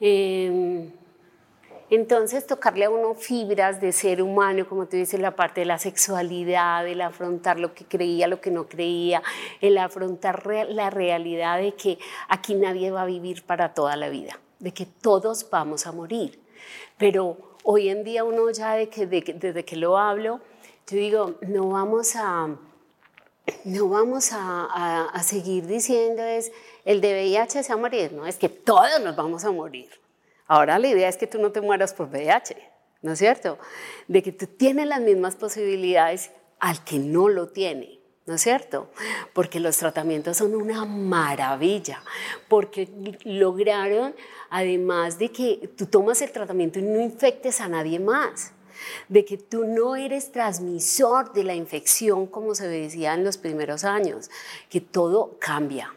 [0.00, 0.90] Em,
[1.88, 5.78] entonces, tocarle a uno fibras de ser humano, como tú dices, la parte de la
[5.78, 9.22] sexualidad, el afrontar lo que creía, lo que no creía,
[9.60, 14.38] el afrontar la realidad de que aquí nadie va a vivir para toda la vida,
[14.58, 16.40] de que todos vamos a morir.
[16.98, 20.40] Pero hoy en día uno ya de que, desde que lo hablo,
[20.88, 22.48] yo digo, no vamos a,
[23.64, 26.52] no vamos a, seguir diciendo es
[26.84, 29.88] el de VIH se va a morir, no, es que todos nos vamos a morir.
[30.46, 32.56] Ahora la idea es que tú no te mueras por VIH,
[33.02, 33.58] ¿no es cierto?
[34.08, 36.30] De que tú tienes las mismas posibilidades
[36.60, 37.96] al que no lo tiene.
[38.26, 38.90] ¿no es cierto?
[39.32, 42.02] Porque los tratamientos son una maravilla,
[42.48, 42.88] porque
[43.24, 44.14] lograron,
[44.50, 48.52] además de que tú tomas el tratamiento y no infectes a nadie más,
[49.08, 53.84] de que tú no eres transmisor de la infección como se decía en los primeros
[53.84, 54.28] años,
[54.68, 55.94] que todo cambia,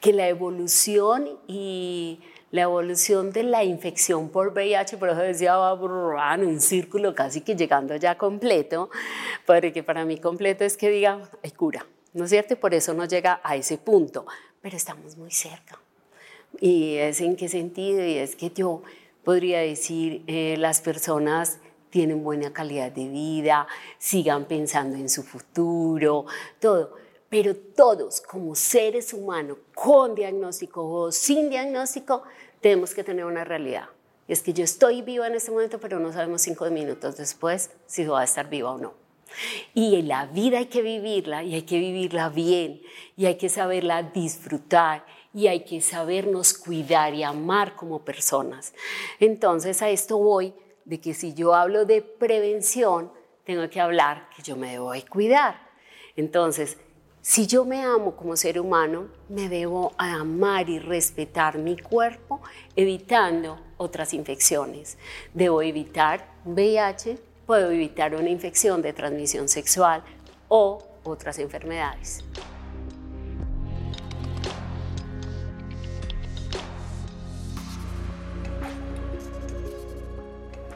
[0.00, 2.20] que la evolución y
[2.54, 7.40] la evolución de la infección por VIH, por eso decía, va en un círculo casi
[7.40, 8.90] que llegando ya completo,
[9.44, 12.54] porque para mí completo es que diga, hay cura, ¿no es cierto?
[12.54, 14.24] Y por eso no llega a ese punto,
[14.62, 15.80] pero estamos muy cerca.
[16.60, 18.06] ¿Y es en qué sentido?
[18.06, 18.84] Y es que yo
[19.24, 21.58] podría decir, eh, las personas
[21.90, 23.66] tienen buena calidad de vida,
[23.98, 26.26] sigan pensando en su futuro,
[26.60, 27.03] todo.
[27.28, 32.22] Pero todos, como seres humanos, con diagnóstico o sin diagnóstico,
[32.60, 33.88] tenemos que tener una realidad.
[34.28, 38.04] Es que yo estoy viva en este momento, pero no sabemos cinco minutos después si
[38.04, 38.94] va a estar viva o no.
[39.74, 42.80] Y la vida hay que vivirla y hay que vivirla bien
[43.16, 48.72] y hay que saberla disfrutar y hay que sabernos cuidar y amar como personas.
[49.18, 53.10] Entonces a esto voy de que si yo hablo de prevención,
[53.44, 55.60] tengo que hablar que yo me debo cuidar.
[56.16, 56.76] Entonces,
[57.26, 62.42] si yo me amo como ser humano, me debo amar y respetar mi cuerpo,
[62.76, 64.98] evitando otras infecciones.
[65.32, 70.04] Debo evitar VIH, puedo evitar una infección de transmisión sexual
[70.48, 72.22] o otras enfermedades.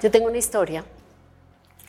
[0.03, 0.83] Yo tengo una historia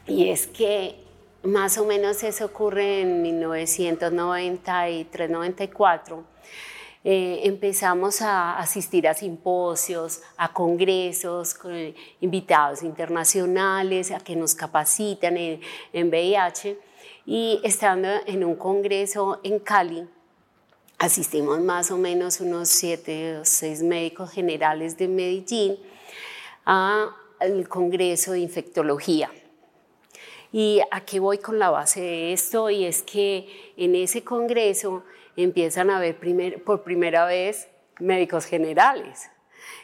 [0.06, 1.09] y es que
[1.44, 6.24] más o menos eso ocurre en 1993-94.
[7.06, 15.38] Eh, empezamos a asistir a simposios, a congresos, con invitados internacionales, a que nos capacitan
[15.38, 15.62] en,
[15.94, 16.78] en VIH.
[17.26, 20.06] Y estando en un congreso en Cali,
[20.98, 25.78] asistimos más o menos unos siete o seis médicos generales de Medellín
[26.66, 29.32] al Congreso de Infectología.
[30.52, 32.70] ¿Y a qué voy con la base de esto?
[32.70, 35.04] Y es que en ese congreso
[35.36, 36.18] empiezan a ver
[36.64, 37.68] por primera vez
[38.00, 39.30] médicos generales,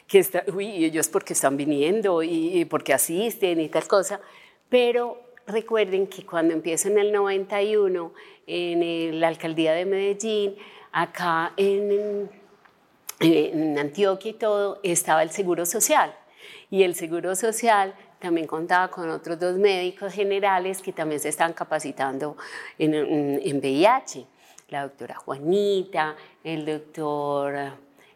[0.08, 4.20] que está, uy, ellos porque están viniendo y, porque asisten y tal cosa,
[4.68, 8.12] pero recuerden que cuando empieza en el 91
[8.46, 10.56] en la alcaldía de Medellín,
[10.92, 12.30] acá en,
[13.20, 16.16] en Antioquia y todo, estaba el Seguro Social.
[16.70, 17.94] Y el Seguro Social
[18.26, 22.36] también contaba con otros dos médicos generales que también se están capacitando
[22.76, 24.26] en, en VIH,
[24.68, 27.54] la doctora Juanita, el doctor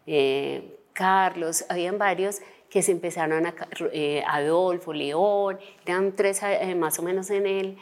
[0.09, 3.55] eh, Carlos, habían varios que se empezaron a,
[3.93, 7.79] eh, Adolfo, León, eran tres eh, más o menos en el,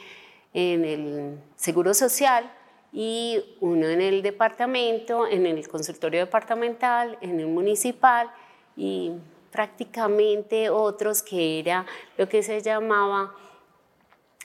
[0.53, 2.53] en el Seguro Social
[2.93, 8.31] y uno en el departamento, en el consultorio departamental, en el municipal
[8.77, 9.13] y
[9.51, 11.87] prácticamente otros que era
[12.17, 13.35] lo que se llamaba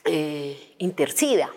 [0.04, 1.50] eh, Intercida,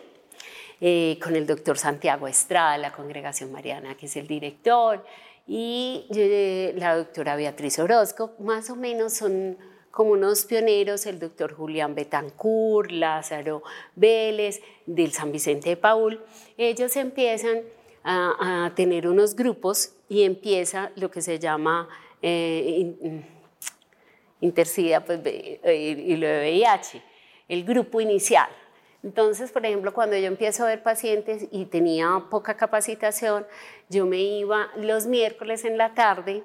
[0.80, 5.04] eh, con el doctor Santiago Estrada, la congregación mariana, que es el director,
[5.46, 9.58] y eh, la doctora Beatriz Orozco, más o menos son
[9.92, 13.64] como unos pioneros, el doctor Julián Betancourt, Lázaro
[13.96, 16.24] Vélez, del San Vicente de Paul,
[16.58, 17.64] ellos empiezan
[18.04, 21.90] a, tener unos grupos y empieza lo que se llama
[24.42, 27.02] Intercida pues, y lo de VIH,
[27.48, 28.50] el grupo inicial.
[29.04, 33.46] Entonces, por ejemplo, cuando yo empiezo a ver pacientes y tenía poca capacitación,
[33.90, 36.44] yo me iba los miércoles en la tarde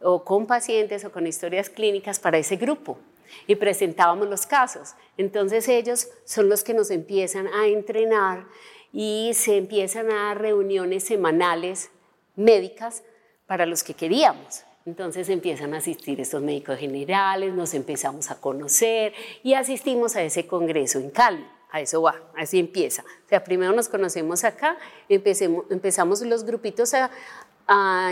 [0.00, 2.98] o con pacientes o con historias clínicas para ese grupo
[3.46, 4.94] y presentábamos los casos.
[5.16, 8.46] Entonces ellos son los que nos empiezan a entrenar
[8.92, 11.90] y se empiezan a dar reuniones semanales
[12.36, 13.04] médicas
[13.46, 14.64] para los que queríamos.
[14.84, 19.12] Entonces empiezan a asistir estos médicos generales, nos empezamos a conocer
[19.44, 21.46] y asistimos a ese congreso en Cali.
[21.70, 23.02] A eso va, así empieza.
[23.02, 24.76] O sea, primero nos conocemos acá,
[25.08, 27.10] empezamos los grupitos a,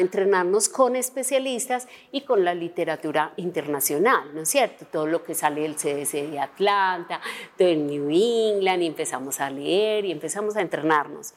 [0.00, 4.86] entrenarnos con especialistas y con la literatura internacional, ¿no es cierto?
[4.86, 7.20] Todo lo que sale del CDC de Atlanta,
[7.58, 11.34] del New England, y empezamos a leer y empezamos a entrenarnos.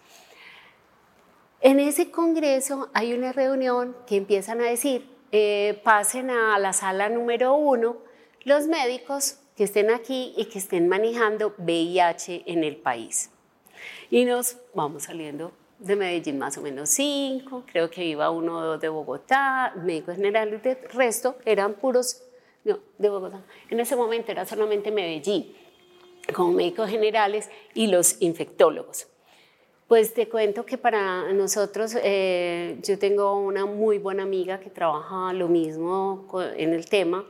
[1.59, 7.09] En ese congreso hay una reunión que empiezan a decir, eh, pasen a la sala
[7.09, 7.97] número uno
[8.43, 13.31] los médicos que estén aquí y que estén manejando VIH en el país.
[14.11, 18.61] Y nos vamos saliendo de Medellín más o menos cinco, creo que iba uno o
[18.61, 22.21] dos de Bogotá, médicos generales, de resto eran puros,
[22.63, 23.41] no, de Bogotá.
[23.71, 25.51] En ese momento era solamente Medellín,
[26.31, 29.07] con médicos generales y los infectólogos.
[29.87, 35.33] Pues te cuento que para nosotros, eh, yo tengo una muy buena amiga que trabaja
[35.33, 36.25] lo mismo
[36.55, 37.25] en el tema.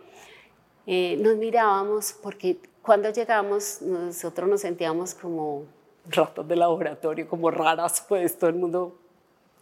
[0.86, 5.64] Eh, nos mirábamos porque cuando llegamos nosotros nos sentíamos como
[6.06, 9.00] ratos de laboratorio, como raras, pues todo el mundo,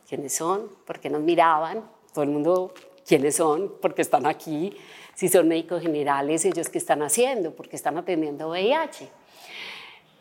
[0.09, 0.69] ¿quiénes son?
[0.85, 1.83] Porque nos miraban,
[2.13, 2.73] todo el mundo,
[3.07, 3.73] ¿quiénes son?
[3.81, 4.75] Porque están aquí,
[5.15, 9.07] si son médicos generales, ellos qué están haciendo, porque están atendiendo VIH.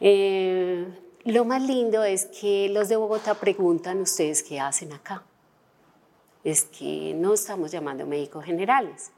[0.02, 0.86] Eh,
[1.24, 5.22] lo más lindo es que los de Bogotá preguntan ustedes qué hacen acá.
[6.44, 9.12] Es que no estamos llamando médicos generales.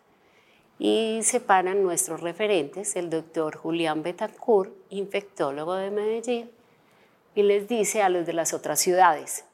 [0.79, 6.51] Y separan nuestros referentes, el doctor Julián Betancourt, infectólogo de Medellín,
[7.35, 9.45] y les dice a los de las otras ciudades,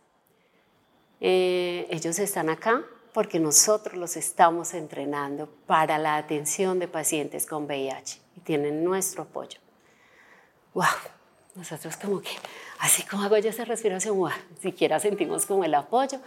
[1.21, 7.65] eh, ellos están acá porque nosotros los estamos entrenando para la atención de pacientes con
[7.65, 9.59] VIH y tienen nuestro apoyo.
[10.75, 10.85] ¡Wow!
[11.59, 12.31] Nosotros como que,
[12.79, 14.17] así como hago yo esa respiración,
[14.63, 16.21] siquiera sentimos como el apoyo.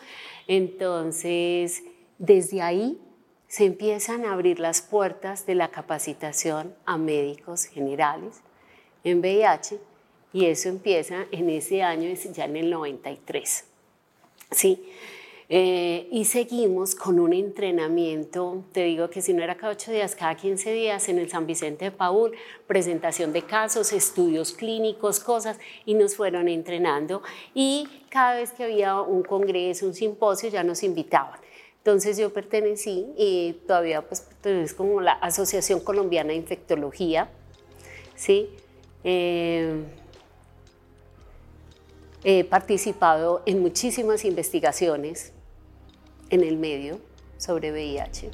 [0.46, 1.84] Entonces,
[2.18, 3.00] desde ahí
[3.48, 8.42] se empiezan a abrir las puertas de la capacitación a médicos generales
[9.06, 9.80] en VIH
[10.34, 13.66] y eso empieza en ese año, ya en el 93.
[14.52, 14.84] ¿sí?
[15.54, 20.16] Eh, y seguimos con un entrenamiento, te digo que si no era cada ocho días,
[20.16, 22.32] cada 15 días en el San Vicente de Paul,
[22.68, 27.22] presentación de casos, estudios clínicos, cosas, y nos fueron entrenando.
[27.54, 31.38] Y cada vez que había un congreso, un simposio, ya nos invitaban.
[31.80, 37.30] Entonces yo pertenecí y todavía pues es como la Asociación Colombiana de Infectología,
[38.16, 38.48] ¿sí?
[39.04, 39.84] Eh,
[42.24, 45.34] he participado en muchísimas investigaciones
[46.32, 47.00] en el medio
[47.38, 48.32] sobre VIH.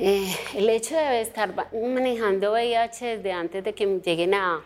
[0.00, 4.62] Eh, el hecho de estar manejando VIH desde antes de que lleguen a,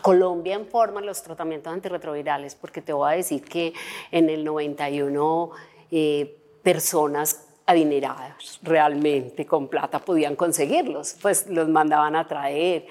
[0.00, 3.72] Colombia en forma los tratamientos antirretrovirales, porque te voy a decir que
[4.10, 5.50] en el 91
[5.92, 12.86] eh, personas adineradas realmente con plata podían conseguirlos, pues los mandaban a traer,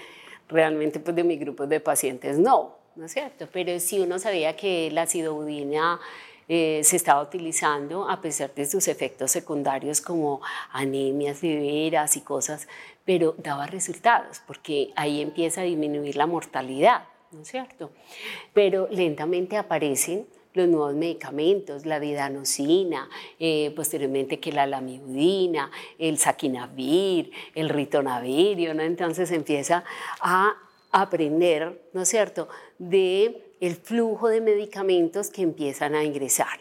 [0.48, 3.48] realmente pues de mi grupo de pacientes no, ¿no es cierto?
[3.52, 6.00] Pero sí uno sabía que la acidobudina
[6.48, 10.42] eh, se estaba utilizando a pesar de sus efectos secundarios como
[10.74, 12.68] anemias severas y cosas,
[13.06, 17.92] pero daba resultados porque ahí empieza a disminuir la mortalidad, ¿no es cierto?
[18.54, 27.32] Pero lentamente aparecen los nuevos medicamentos, la didanosina, eh, posteriormente que la lamivudina, el saquinavir,
[27.56, 29.84] el ritonavir, entonces empieza
[30.22, 30.56] a
[30.92, 36.60] aprender, ¿no es cierto?, de el flujo de medicamentos que empiezan a ingresar.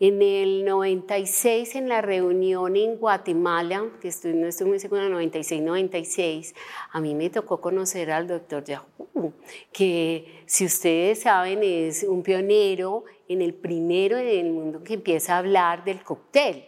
[0.00, 6.54] En el 96, en la reunión en Guatemala, que estoy, no estoy muy segura, 96-96,
[6.92, 9.32] a mí me tocó conocer al doctor Yahoo,
[9.72, 15.34] que si ustedes saben es un pionero en el primero en el mundo que empieza
[15.34, 16.64] a hablar del cóctel,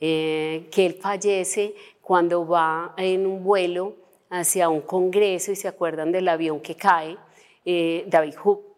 [0.00, 3.94] eh, que él fallece cuando va en un vuelo
[4.28, 7.16] hacia un congreso y se acuerdan del avión que cae,
[7.64, 8.71] eh, David Hook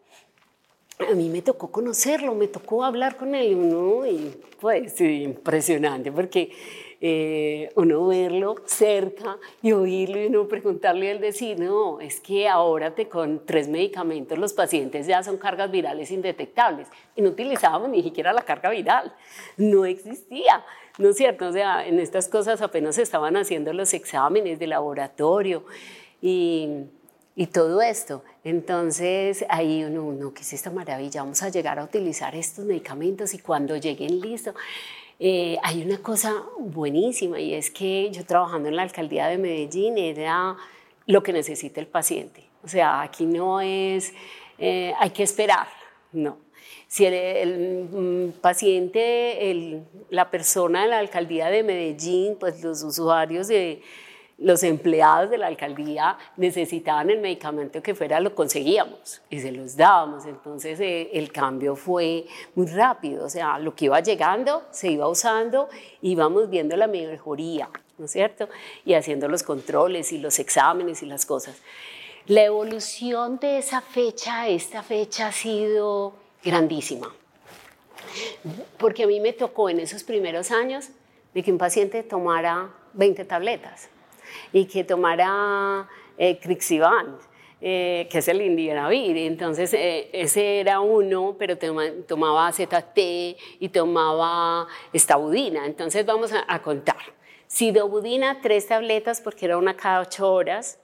[0.98, 4.06] a mí me tocó conocerlo, me tocó hablar con él, ¿no?
[4.06, 6.50] y pues impresionante, porque
[7.00, 12.48] eh, uno verlo cerca y oírlo y uno preguntarle y él decir, no, es que
[12.48, 17.90] ahora te, con tres medicamentos los pacientes ya son cargas virales indetectables y no utilizábamos
[17.90, 19.12] ni siquiera la carga viral,
[19.56, 20.64] no existía.
[20.96, 21.48] ¿No es cierto?
[21.48, 25.64] O sea, en estas cosas apenas estaban haciendo los exámenes de laboratorio
[26.22, 26.84] y
[27.36, 28.22] y todo esto.
[28.44, 31.22] Entonces ahí uno, uno, ¿qué es esta maravilla?
[31.22, 34.54] Vamos a llegar a utilizar estos medicamentos y cuando lleguen listos.
[35.20, 39.96] Eh, hay una cosa buenísima y es que yo trabajando en la alcaldía de Medellín
[39.96, 40.56] era
[41.06, 42.44] lo que necesita el paciente.
[42.64, 44.12] O sea, aquí no es,
[44.58, 45.68] eh, hay que esperar,
[46.12, 46.38] no.
[46.88, 53.48] Si el, mm, paciente, el, la persona de la alcaldía de Medellín, pues los usuarios
[53.48, 53.82] de,
[54.38, 59.76] los empleados de la alcaldía necesitaban el medicamento que fuera, lo conseguíamos y se los
[59.76, 60.26] dábamos.
[60.26, 65.08] Entonces eh, el cambio fue muy rápido, o sea, lo que iba llegando se iba
[65.08, 65.68] usando,
[66.02, 68.48] íbamos viendo la mejoría, ¿no es cierto?
[68.84, 71.56] Y haciendo los controles y los exámenes y las cosas.
[72.26, 77.14] La evolución de esa fecha a esta fecha ha sido grandísima,
[78.78, 80.88] porque a mí me tocó en esos primeros años
[81.34, 83.88] de que un paciente tomara 20 tabletas
[84.52, 86.38] y que tomara eh,
[87.66, 89.16] eh, que es el Indianavir.
[89.16, 91.56] Entonces, eh, ese era uno, pero
[92.06, 92.98] tomaba ZT
[93.58, 95.64] y tomaba estabudina.
[95.64, 97.14] Entonces, vamos a, a contar.
[97.46, 100.78] Sidobudina, tres tabletas porque era una cada ocho horas.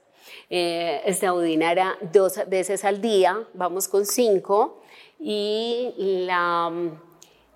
[0.49, 4.81] Eh, estabudina era dos veces al día, vamos con cinco.
[5.19, 5.93] Y
[6.25, 6.71] la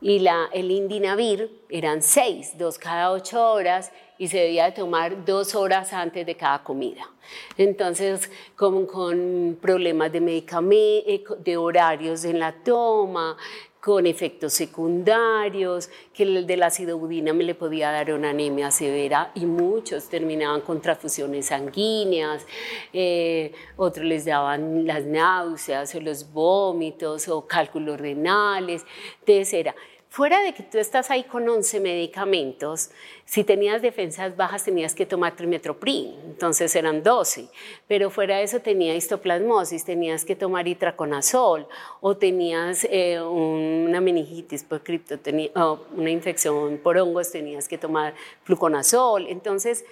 [0.05, 5.93] y el Indinavir eran seis, dos cada ocho horas y se debía tomar dos horas
[5.93, 7.09] antes de cada comida.
[7.57, 13.35] Entonces, con problemas de medicamentos, eh, de horarios en la toma,
[13.81, 19.31] con efectos secundarios, que el de la acidobudina me le podía dar una anemia severa
[19.35, 22.45] y muchos terminaban con transfusiones sanguíneas,
[22.93, 28.83] eh, otros les daban las náuseas o los vómitos o cálculos renales,
[29.27, 29.75] era
[30.15, 32.89] Fuera de que tú estás ahí con 11 medicamentos,
[33.25, 37.49] si tenías defensas bajas tenías que tomar trimetoprim, entonces eran 12,
[37.85, 41.67] pero fuera de eso tenías histoplasmosis, tenías que tomar itraconazol
[41.99, 45.51] o tenías eh, una meningitis por criptotenía,
[45.97, 48.13] una infección por hongos, tenías que tomar
[48.45, 49.27] fluconazol.
[49.27, 49.83] Entonces,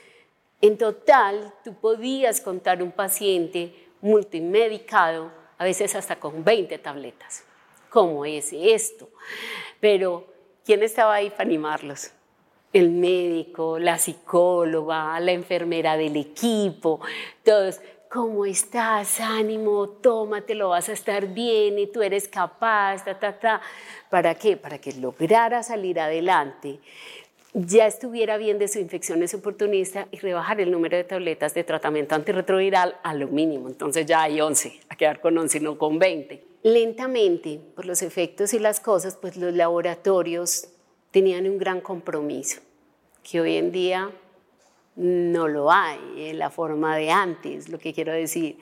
[0.61, 7.43] en total, tú podías contar un paciente multimedicado, a veces hasta con 20 tabletas.
[7.89, 9.09] ¿Cómo es esto?
[9.83, 10.25] Pero,
[10.63, 12.11] ¿quién estaba ahí para animarlos?
[12.71, 17.01] El médico, la psicóloga, la enfermera del equipo,
[17.43, 17.81] todos.
[18.09, 19.19] ¿Cómo estás?
[19.19, 23.61] Ánimo, tómate, lo vas a estar bien y tú eres capaz, ta, ta, ta.
[24.09, 24.55] ¿Para qué?
[24.55, 26.79] Para que lograra salir adelante
[27.53, 31.65] ya estuviera bien de su infección es oportunista y rebajar el número de tabletas de
[31.65, 33.67] tratamiento antirretroviral a lo mínimo.
[33.67, 36.52] Entonces ya hay 11, a quedar con 11, no con 20.
[36.63, 40.69] Lentamente, por los efectos y las cosas, pues los laboratorios
[41.11, 42.61] tenían un gran compromiso
[43.21, 44.11] que hoy en día
[44.95, 48.57] no lo hay en la forma de antes, lo que quiero decir,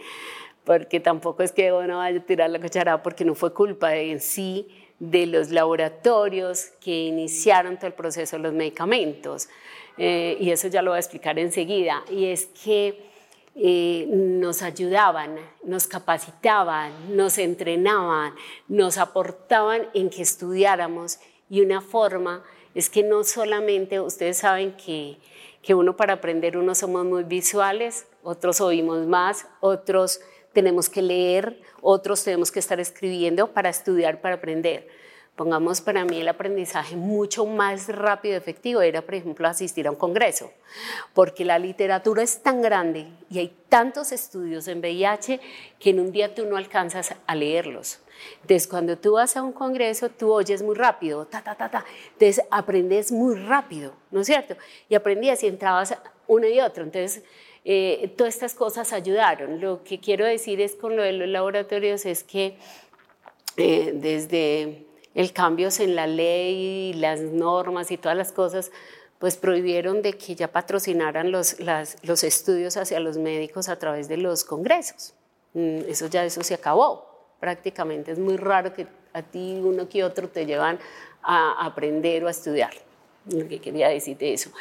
[0.64, 4.20] porque tampoco es que uno vaya a tirar la cuchara porque no fue culpa en
[4.20, 4.68] sí
[5.00, 9.50] de los laboratorios que iniciaron todo el proceso de los medicamentos.
[9.98, 12.04] Eh, y eso ya lo voy a explicar enseguida.
[12.10, 13.11] Y es que
[13.56, 18.34] eh, nos ayudaban, nos capacitaban, nos entrenaban,
[18.68, 22.44] nos aportaban en que estudiáramos y una forma
[22.74, 25.18] es que no solamente, ustedes saben que,
[25.62, 30.22] que uno para aprender, unos somos muy visuales, otros oímos más, otros
[30.54, 34.88] tenemos que leer, otros tenemos que estar escribiendo para estudiar, para aprender.
[35.36, 39.92] Pongamos para mí el aprendizaje mucho más rápido y efectivo era, por ejemplo, asistir a
[39.92, 40.52] un congreso,
[41.14, 45.40] porque la literatura es tan grande y hay tantos estudios en VIH
[45.80, 48.00] que en un día tú no alcanzas a leerlos.
[48.42, 51.86] Entonces, cuando tú vas a un congreso, tú oyes muy rápido, ta, ta, ta, ta.
[52.14, 54.56] Entonces, aprendes muy rápido, ¿no es cierto?
[54.90, 56.84] Y aprendías y entrabas uno y otro.
[56.84, 57.24] Entonces,
[57.64, 59.62] eh, todas estas cosas ayudaron.
[59.62, 62.58] Lo que quiero decir es con lo de los laboratorios es que
[63.58, 68.72] eh, desde el cambios en la ley, las normas y todas las cosas,
[69.20, 71.58] pues prohibieron de que ya patrocinaran los,
[72.04, 75.14] los estudios hacia los médicos a través de los congresos.
[75.54, 78.12] Mm, eso ya eso se acabó prácticamente.
[78.12, 80.80] Es muy raro que a ti uno que otro te llevan
[81.22, 82.72] a aprender o a estudiar.
[83.26, 84.52] Lo que quería decir de eso.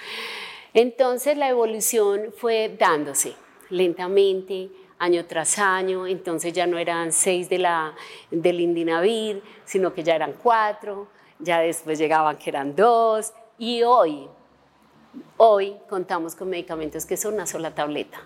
[0.75, 3.35] Entonces la evolución fue dándose
[3.71, 4.69] lentamente,
[5.01, 7.95] año tras año, entonces ya no eran seis de la,
[8.31, 14.29] del Indinavir, sino que ya eran cuatro, ya después llegaban que eran dos, y hoy,
[15.39, 18.21] hoy contamos con medicamentos que son una sola tableta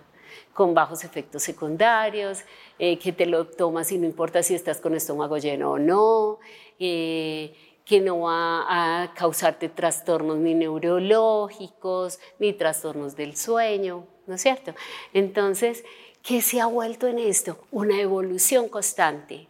[0.53, 2.43] con bajos efectos secundarios,
[2.79, 6.39] eh, que te lo tomas y no importa si estás con estómago lleno o no,
[6.79, 7.55] eh,
[7.85, 14.75] que no va a causarte trastornos ni neurológicos, ni trastornos del sueño, ¿no es cierto?
[15.12, 15.85] Entonces,
[16.25, 17.59] ¿qué se ha vuelto en esto?
[17.70, 19.47] Una evolución constante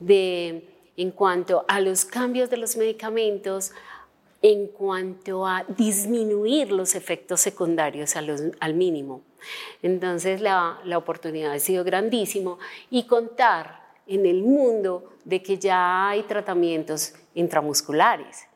[0.00, 3.72] de, en cuanto a los cambios de los medicamentos,
[4.42, 9.20] en cuanto a disminuir los efectos secundarios al mínimo.
[9.82, 12.58] Entonces la, la oportunidad ha sido grandísimo
[12.90, 18.46] y contar en el mundo de que ya hay tratamientos intramusculares,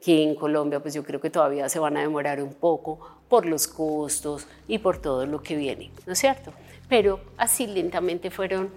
[0.00, 3.44] que en Colombia pues yo creo que todavía se van a demorar un poco por
[3.44, 6.52] los costos y por todo lo que viene, ¿no es cierto?
[6.88, 8.70] Pero así lentamente fueron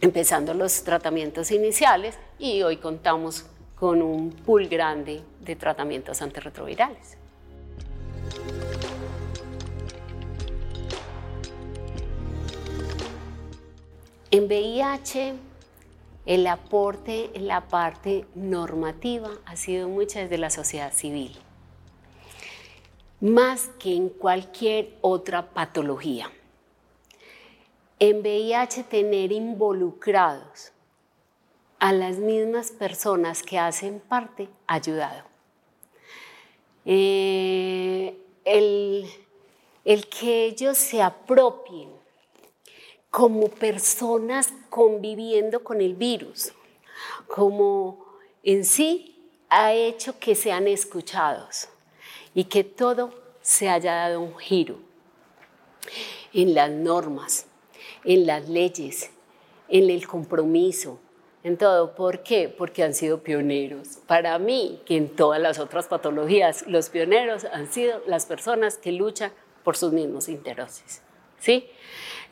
[0.00, 7.16] empezando los tratamientos iniciales y hoy contamos con un pool grande de tratamientos antirretrovirales.
[14.30, 15.34] En VIH,
[16.24, 21.36] el aporte en la parte normativa ha sido mucho desde la sociedad civil,
[23.20, 26.30] más que en cualquier otra patología.
[28.00, 30.72] En VIH, tener involucrados
[31.78, 35.24] a las mismas personas que hacen parte ayudado.
[36.86, 41.90] Eh, el que ellos se apropien
[43.10, 46.52] como personas conviviendo con el virus,
[47.26, 48.06] como
[48.42, 51.68] en sí ha hecho que sean escuchados
[52.34, 54.78] y que todo se haya dado un giro
[56.32, 57.46] en las normas,
[58.04, 59.10] en las leyes,
[59.68, 60.98] en el compromiso,
[61.42, 61.94] en todo.
[61.94, 62.48] ¿Por qué?
[62.48, 63.98] Porque han sido pioneros.
[64.06, 68.92] Para mí, que en todas las otras patologías, los pioneros han sido las personas que
[68.92, 69.32] luchan
[69.64, 71.02] por sus mismos intereses.
[71.38, 71.68] ¿Sí?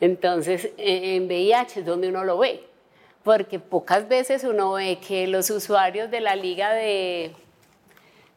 [0.01, 2.63] Entonces, en VIH es donde uno lo ve,
[3.23, 7.33] porque pocas veces uno ve que los usuarios de la liga de,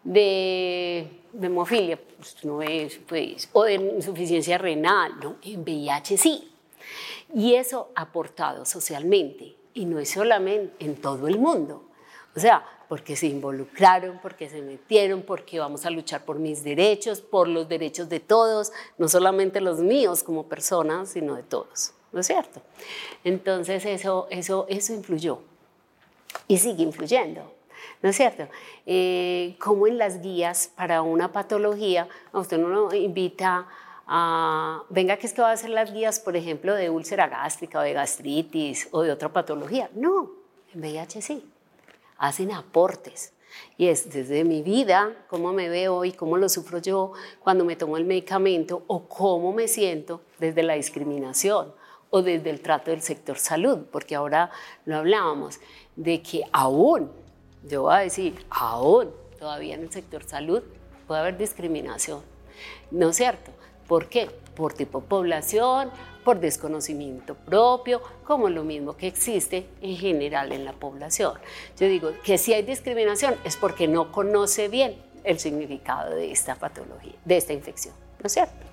[0.03, 1.09] de,
[1.41, 5.37] hemofilia, pues no ve, pues, o de insuficiencia renal, ¿no?
[5.43, 6.52] en VIH sí.
[7.35, 11.89] Y eso aportado socialmente, y no es solamente en todo el mundo.
[12.37, 17.23] O sea, porque se involucraron, porque se metieron, porque vamos a luchar por mis derechos,
[17.23, 22.21] por los derechos de todos, no solamente los míos como personas, sino de todos, ¿no
[22.21, 22.61] es cierto?
[23.25, 25.39] Entonces eso, eso, eso influyó
[26.49, 27.51] y sigue influyendo.
[28.03, 28.49] ¿No es cierto?
[28.85, 33.69] Eh, como en las guías para una patología, usted no invita
[34.07, 37.81] a, venga que es que va a hacer las guías, por ejemplo, de úlcera gástrica
[37.81, 39.91] o de gastritis o de otra patología.
[39.95, 40.31] No,
[40.75, 41.53] en VIH sí
[42.23, 43.33] hacen aportes.
[43.77, 47.77] Y es desde mi vida, cómo me veo y cómo lo sufro yo cuando me
[47.77, 51.75] tomo el medicamento o cómo me siento desde la discriminación
[52.09, 54.51] o desde el trato del sector salud, porque ahora
[54.87, 55.59] lo hablábamos,
[55.97, 57.11] de que aún,
[57.65, 60.63] yo voy a decir, aún todavía en el sector salud
[61.07, 62.23] puede haber discriminación,
[62.91, 63.51] ¿no es cierto?
[63.93, 64.31] ¿Por qué?
[64.57, 65.91] Por tipo población,
[66.25, 71.35] por desconocimiento propio, como lo mismo que existe en general en la población.
[71.79, 76.55] Yo digo que si hay discriminación es porque no conoce bien el significado de esta
[76.55, 78.72] patología, de esta infección, ¿no es cierto?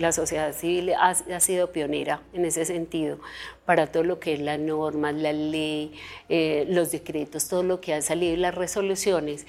[0.00, 3.18] La sociedad civil ha, sido pionera en ese sentido
[3.66, 5.92] para todo lo que es la norma, la ley,
[6.28, 9.46] eh, los decretos, todo lo que ha salido y las resoluciones,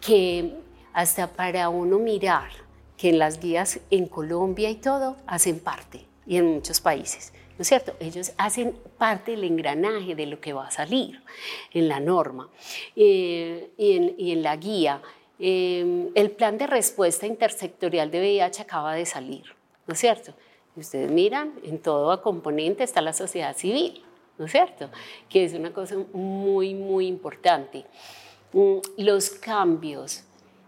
[0.00, 0.52] que
[0.92, 2.50] hasta para uno mirar
[2.96, 7.32] que en las guías en Colombia y todo hacen parte y en muchos países.
[7.58, 7.94] ¿No es cierto?
[8.00, 11.22] Ellos hacen parte del engranaje de lo que va a salir
[11.72, 12.50] en la norma
[12.94, 15.00] eh, y, en, la guía.
[15.38, 19.55] Eh, el plan de respuesta intersectorial de VIH acaba de salir.
[19.86, 20.34] ¿No es cierto?
[20.76, 24.02] Y ustedes miran, en todo componente está la sociedad civil,
[24.38, 24.90] ¿no es cierto?
[25.28, 27.84] Que es una cosa muy, muy importante.
[28.52, 30.24] Mm, los cambios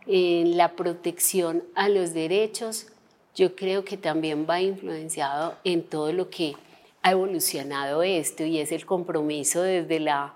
[0.06, 2.86] en la protección a los derechos,
[3.34, 6.54] yo creo que también va influenciado en todo lo que
[7.02, 10.34] ha evolucionado esto y es el compromiso desde, la,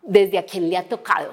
[0.00, 1.32] desde a quien le ha tocado,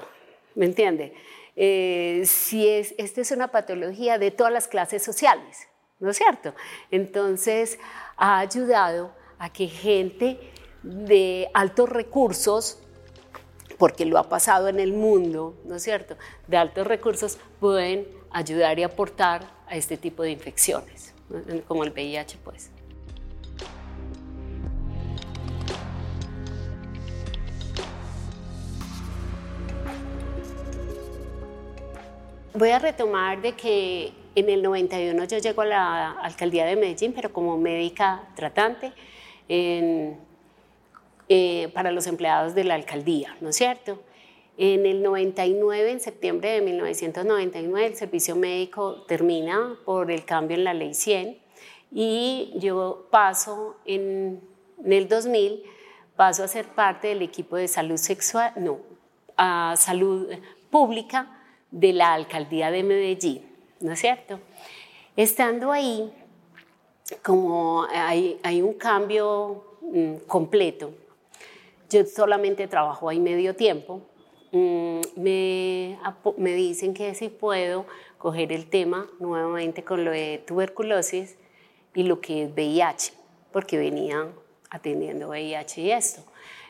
[0.54, 1.14] ¿me entiende?
[1.56, 5.66] Eh, si es, esta es una patología de todas las clases sociales,
[6.00, 6.54] ¿no es cierto?
[6.90, 7.78] Entonces
[8.16, 10.40] ha ayudado a que gente
[10.82, 12.78] de altos recursos,
[13.78, 18.78] porque lo ha pasado en el mundo, ¿no es cierto?, de altos recursos pueden ayudar
[18.78, 21.14] y aportar a este tipo de infecciones,
[21.68, 22.70] como el VIH, pues.
[32.52, 37.12] Voy a retomar de que en el 91 yo llego a la alcaldía de Medellín,
[37.12, 38.92] pero como médica tratante
[39.48, 40.16] eh,
[41.74, 44.02] para los empleados de la alcaldía, ¿no es cierto?
[44.56, 50.64] En el 99, en septiembre de 1999, el servicio médico termina por el cambio en
[50.64, 51.38] la ley 100
[51.92, 54.40] y yo paso en,
[54.84, 55.62] en el 2000,
[56.14, 58.80] paso a ser parte del equipo de salud sexual, no,
[59.36, 60.28] a salud
[60.70, 63.49] pública de la alcaldía de Medellín.
[63.80, 64.38] ¿No es cierto?
[65.16, 66.12] Estando ahí,
[67.22, 70.92] como hay, un cambio mm, completo,
[71.88, 74.00] yo solamente trabajo ahí medio tiempo,
[74.52, 75.98] mm, me,
[76.36, 77.86] me dicen que si puedo
[78.18, 81.36] coger el tema nuevamente con lo de tuberculosis
[81.94, 83.12] y lo que es VIH,
[83.50, 84.32] porque venían
[84.70, 86.22] atendiendo VIH y esto.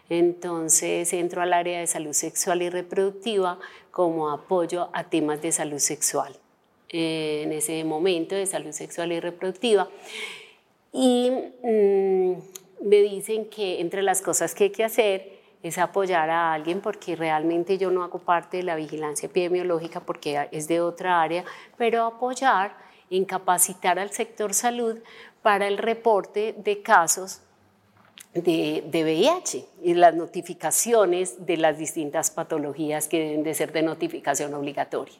[0.08, 3.58] Entonces entro al área de salud sexual y reproductiva
[3.90, 6.39] como apoyo a temas de salud sexual.
[6.92, 9.88] Eh, en ese momento de salud sexual y reproductiva.
[10.92, 11.30] Y
[11.62, 12.32] mm,
[12.82, 17.14] me dicen que entre las cosas que hay que hacer es apoyar a alguien porque
[17.14, 21.44] realmente yo no hago parte de la vigilancia epidemiológica porque es de otra área,
[21.76, 22.76] pero apoyar
[23.08, 24.98] en capacitar al sector salud
[25.42, 27.40] para el reporte de casos
[28.34, 33.82] de, de, VIH y las notificaciones de las distintas patologías que deben de ser de
[33.82, 35.14] notificación obligatoria.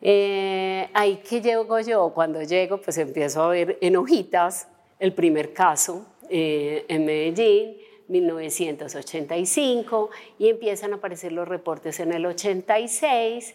[0.00, 4.68] Eh, ahí que llego yo, cuando llego, pues empiezo a ver en hojitas
[4.98, 7.76] el primer caso eh, en Medellín,
[8.08, 13.54] 1985, y empiezan a aparecer los reportes en el 86,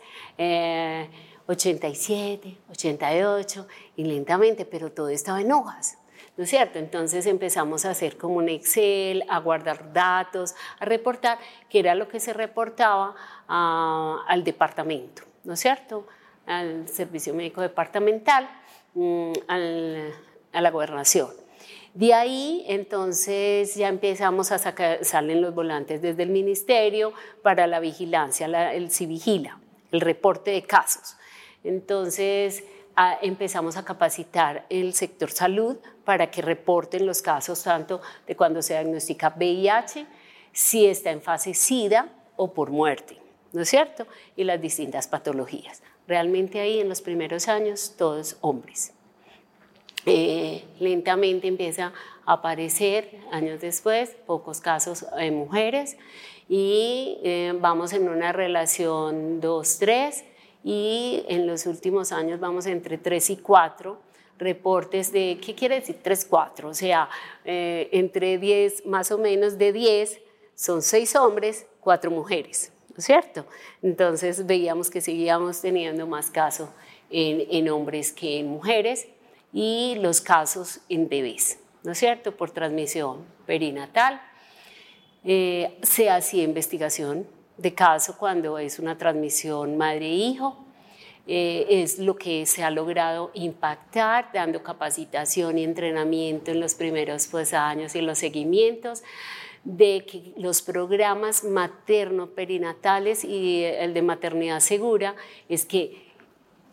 [1.47, 5.97] 87, 88, y lentamente, pero todo estaba en hojas.
[6.37, 6.79] ¿No es cierto?
[6.79, 11.37] Entonces empezamos a hacer como un Excel, a guardar datos, a reportar,
[11.69, 13.15] que era lo que se reportaba
[13.47, 16.07] ah, al departamento, ¿no es cierto?
[16.59, 18.49] Al Servicio Médico Departamental,
[18.93, 21.29] mm, a la gobernación.
[21.93, 27.81] De ahí, entonces, ya empezamos a sacar, salen los volantes desde el ministerio para la
[27.81, 29.59] vigilancia, el Civigila,
[29.91, 31.17] el reporte de casos.
[31.63, 32.63] Entonces,
[33.21, 38.73] empezamos a capacitar el sector salud para que reporten los casos tanto de cuando se
[38.73, 40.05] diagnostica VIH,
[40.53, 43.17] si está en fase SIDA o por muerte,
[43.53, 44.07] ¿no es cierto?
[44.35, 45.81] Y las distintas patologías.
[46.11, 48.91] Realmente ahí en los primeros años todos hombres.
[50.05, 51.93] Eh, lentamente empieza
[52.25, 55.95] a aparecer, años después, pocos casos de mujeres
[56.49, 60.25] y eh, vamos en una relación 2-3
[60.65, 63.97] y en los últimos años vamos entre 3 y 4
[64.37, 66.67] reportes de, ¿qué quiere decir 3, 4?
[66.67, 67.07] O sea,
[67.45, 70.19] eh, entre 10, más o menos de 10,
[70.55, 72.70] son 6 hombres, 4 mujeres.
[72.91, 73.45] ¿No es cierto?
[73.81, 76.69] Entonces veíamos que seguíamos teniendo más casos
[77.09, 79.07] en, hombres que en mujeres
[79.53, 82.35] y los casos en bebés, ¿no es cierto?
[82.35, 84.21] Por transmisión perinatal.
[85.23, 87.27] Eh, se hacía investigación
[87.57, 90.65] de caso cuando es una transmisión madre-hijo.
[91.27, 97.27] Eh, es lo que se ha logrado impactar, dando capacitación y entrenamiento en los primeros
[97.27, 99.03] pues, años y los seguimientos
[99.63, 105.15] de que los programas materno-perinatales y el de maternidad segura
[105.49, 106.11] es que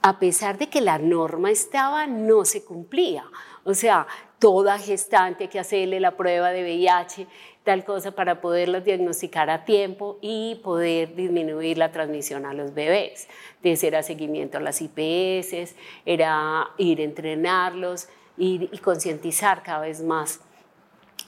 [0.00, 3.24] a pesar de que la norma estaba, no se cumplía.
[3.64, 4.06] O sea,
[4.38, 7.26] toda gestante que hacerle la prueba de VIH,
[7.64, 13.28] tal cosa para poderlos diagnosticar a tiempo y poder disminuir la transmisión a los bebés.
[13.56, 15.74] Entonces era seguimiento a las IPS,
[16.06, 20.40] era ir a entrenarlos y concientizar cada vez más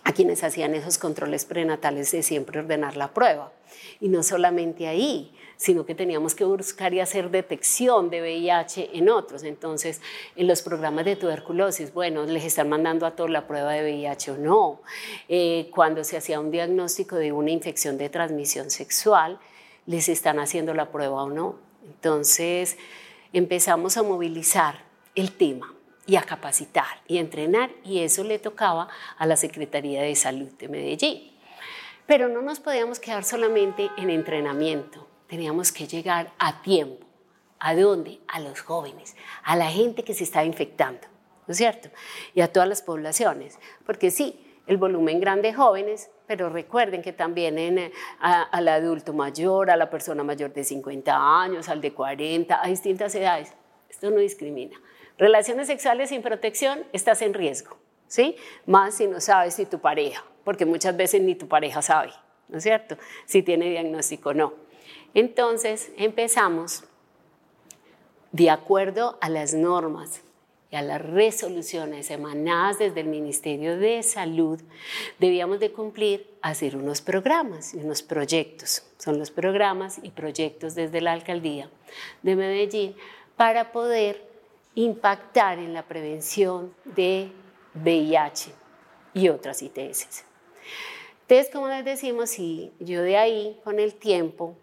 [0.05, 3.53] a quienes hacían esos controles prenatales de siempre ordenar la prueba.
[4.01, 9.11] Y no solamente ahí, sino que teníamos que buscar y hacer detección de VIH en
[9.11, 9.43] otros.
[9.43, 10.01] Entonces,
[10.37, 14.33] en los programas de tuberculosis, bueno, les están mandando a todos la prueba de VIH
[14.33, 14.81] o no.
[15.29, 19.39] Eh, cuando se hacía un diagnóstico de una infección de transmisión sexual,
[19.87, 21.57] les están haciendo la prueba o no.
[21.85, 22.79] Entonces,
[23.33, 24.85] empezamos a movilizar
[25.15, 25.75] el tema
[26.11, 30.69] y a capacitar y entrenar y eso le tocaba a la Secretaría de Salud de
[30.69, 31.33] Medellín.
[32.07, 37.07] Pero no nos podíamos quedar solamente en entrenamiento teníamos que llegar a tiempo.
[37.61, 38.19] ¿A dónde?
[38.27, 41.07] A los jóvenes, a la gente que se está infectando,
[41.47, 41.91] ¿no es cierto?
[42.35, 47.13] Y a todas las poblaciones, porque sí, el volumen grande de jóvenes, pero recuerden que
[47.13, 51.93] también en, eh, al adulto mayor, a la persona mayor de 50 años, al de
[51.93, 53.53] 40, a distintas edades.
[53.89, 54.81] Esto no discrimina.
[55.21, 57.77] Relaciones sexuales sin protección, estás en riesgo,
[58.09, 58.37] ¿sí?
[58.65, 62.11] Más si no sabes si tu pareja, porque muchas veces ni tu pareja sabe,
[62.49, 62.97] ¿no es cierto?
[63.27, 64.55] Si tiene diagnóstico o no.
[65.13, 66.85] Entonces empezamos,
[68.33, 70.23] de acuerdo a las normas
[70.71, 74.59] y a las resoluciones emanadas desde el Ministerio de Salud,
[75.19, 78.85] debíamos de cumplir hacer unos programas y unos proyectos.
[78.97, 81.69] Son los programas y proyectos desde la Alcaldía
[82.23, 82.97] de Medellín
[83.37, 84.30] para poder
[84.75, 87.33] impactar en la prevención de
[87.75, 88.53] VIH
[89.15, 90.25] y otras ITS.
[91.23, 94.57] Entonces, como les decimos, si yo de ahí, con el tiempo,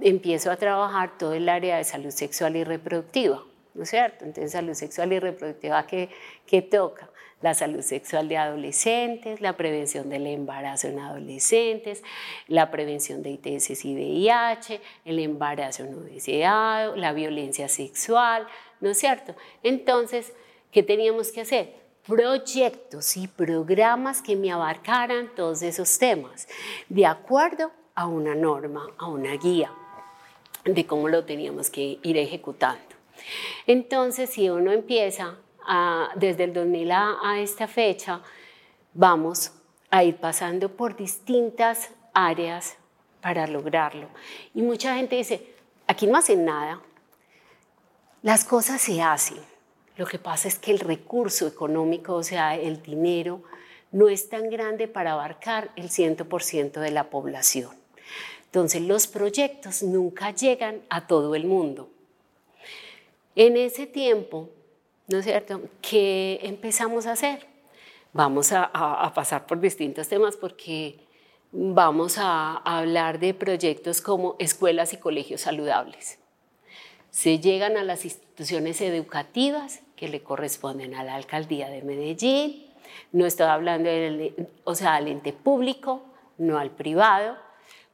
[0.00, 3.42] empiezo a trabajar todo el área de salud sexual y reproductiva,
[3.74, 4.24] ¿no es cierto?
[4.24, 6.10] Entonces, salud sexual y reproductiva, ¿qué,
[6.46, 7.10] qué toca?
[7.40, 12.04] La salud sexual de adolescentes, la prevención del embarazo en adolescentes,
[12.46, 18.46] la prevención de ITS y VIH, el embarazo no deseado, la violencia sexual,
[18.82, 19.34] ¿no es cierto?
[19.62, 20.34] Entonces,
[20.70, 21.82] ¿qué teníamos que hacer?
[22.06, 26.48] proyectos y programas que me abarcaran todos esos temas,
[26.88, 29.72] de acuerdo a una norma, a una guía
[30.64, 32.82] de cómo lo teníamos que ir ejecutando.
[33.66, 35.36] Entonces, si uno empieza
[36.16, 38.20] desde el 2000 a, esta fecha,
[38.94, 39.52] vamos
[39.90, 42.76] a ir pasando por distintas áreas
[43.20, 44.08] para lograrlo.
[44.54, 45.54] Y mucha gente dice,
[45.86, 46.80] aquí no hacen nada,
[48.22, 49.38] las cosas se hacen.
[49.96, 53.42] Lo que pasa es que el recurso económico, o sea, el dinero,
[53.90, 57.70] no es tan grande para abarcar el 100% de la población.
[58.46, 61.90] Entonces los proyectos nunca llegan a todo el mundo.
[63.34, 64.50] En ese tiempo,
[65.08, 67.46] ¿no es cierto?, ¿qué empezamos a hacer?
[68.12, 70.98] Vamos a, pasar por distintos temas porque
[71.50, 76.18] vamos a, hablar de proyectos como escuelas y colegios saludables.
[77.12, 82.66] Se llegan a las instituciones educativas que le corresponden a la alcaldía de Medellín.
[83.12, 86.02] No estoy hablando del, o sea, al ente público,
[86.38, 87.36] no al privado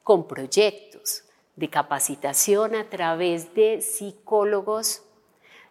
[0.05, 1.25] con proyectos
[1.57, 5.03] de capacitación a través de psicólogos,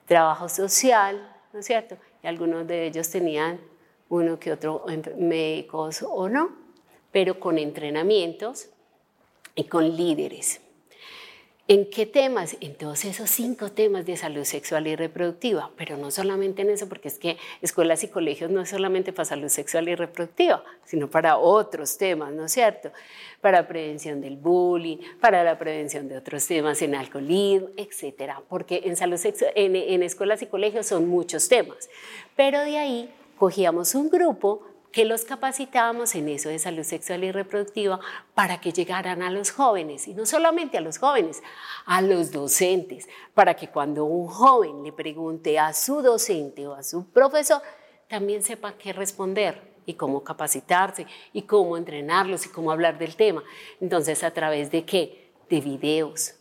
[0.06, 1.98] trabajo social, ¿no es cierto?
[2.22, 3.62] Y algunos de ellos tenían
[4.10, 4.86] uno que otro
[5.18, 6.52] médicos o no,
[7.14, 8.68] pero con entrenamientos
[9.56, 10.60] y con líderes.
[11.70, 12.56] ¿En qué temas?
[12.62, 16.88] En todos esos cinco temas de salud sexual y reproductiva, pero no solamente en eso,
[16.88, 21.10] porque es que escuelas y colegios no es solamente para salud sexual y reproductiva, sino
[21.10, 22.94] para otros temas, ¿no es cierto?
[23.42, 28.96] Para prevención del bullying, para la prevención de otros temas en alcoholismo, etcétera, porque en
[28.96, 31.90] salud sexual, en, en escuelas y colegios son muchos temas,
[32.38, 34.64] pero de ahí cogíamos un grupo
[34.98, 38.00] que los capacitábamos en eso de salud sexual y reproductiva
[38.34, 41.44] para que llegaran a los jóvenes, y no solamente a los jóvenes,
[41.86, 46.82] a los docentes, para que cuando un joven le pregunte a su docente o a
[46.82, 47.62] su profesor,
[48.08, 53.44] también sepa qué responder y cómo capacitarse y cómo entrenarlos y cómo hablar del tema.
[53.80, 55.30] Entonces, ¿a través de qué?
[55.48, 56.34] De videos,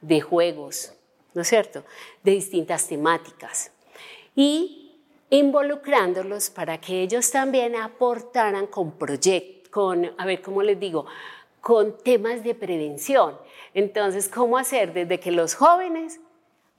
[0.00, 0.94] de juegos,
[1.32, 1.84] ¿no es cierto?
[2.24, 3.70] De distintas temáticas.
[4.34, 4.79] Y
[5.30, 11.06] involucrándolos para que ellos también aportaran con proyectos, con, a ver, ¿cómo les digo?
[11.60, 13.38] con temas de prevención.
[13.74, 16.20] Entonces, ¿cómo hacer desde que los jóvenes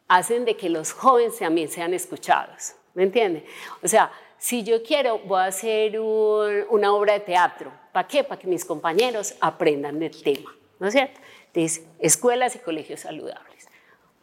[0.08, 2.74] hacen de que los jóvenes también sean escuchados?
[2.93, 3.45] ¿Me entiende?
[3.82, 7.72] O sea, si yo quiero, voy a hacer una obra de teatro.
[7.93, 8.24] ¿Para qué?
[8.24, 11.20] Para que mis compañeros aprendan del tema, ¿no es cierto?
[11.54, 13.68] Entonces, escuelas y colegios saludables.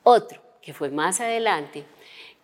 [0.03, 1.85] Otro, que fue más adelante,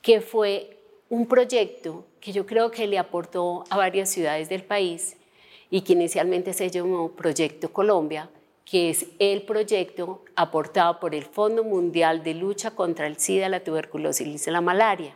[0.02, 5.16] que fue un proyecto que yo creo que le aportó a varias ciudades del país
[5.70, 8.30] y que inicialmente se llamó Proyecto Colombia,
[8.64, 13.62] que es el proyecto aportado por el Fondo Mundial de Lucha contra el SIDA, la
[13.62, 15.14] tuberculosis y la malaria,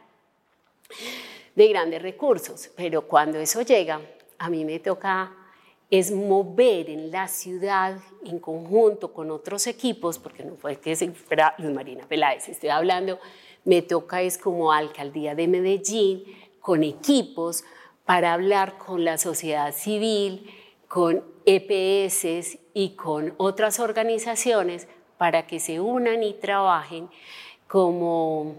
[1.55, 2.71] de grandes recursos.
[2.77, 4.01] Pero cuando eso llega,
[4.39, 5.33] a mí me toca
[5.91, 11.11] es mover en la ciudad en conjunto con otros equipos, porque no fue que se
[11.13, 13.19] fuera Luz Marina Peláez, estoy hablando,
[13.69, 16.25] me toca es como alcaldía de Medellín,
[16.59, 17.65] con equipos
[18.07, 20.51] para hablar con la sociedad civil,
[20.89, 24.89] con EPS y con otras organizaciones
[25.19, 27.11] para que se unan y trabajen
[27.67, 28.57] como,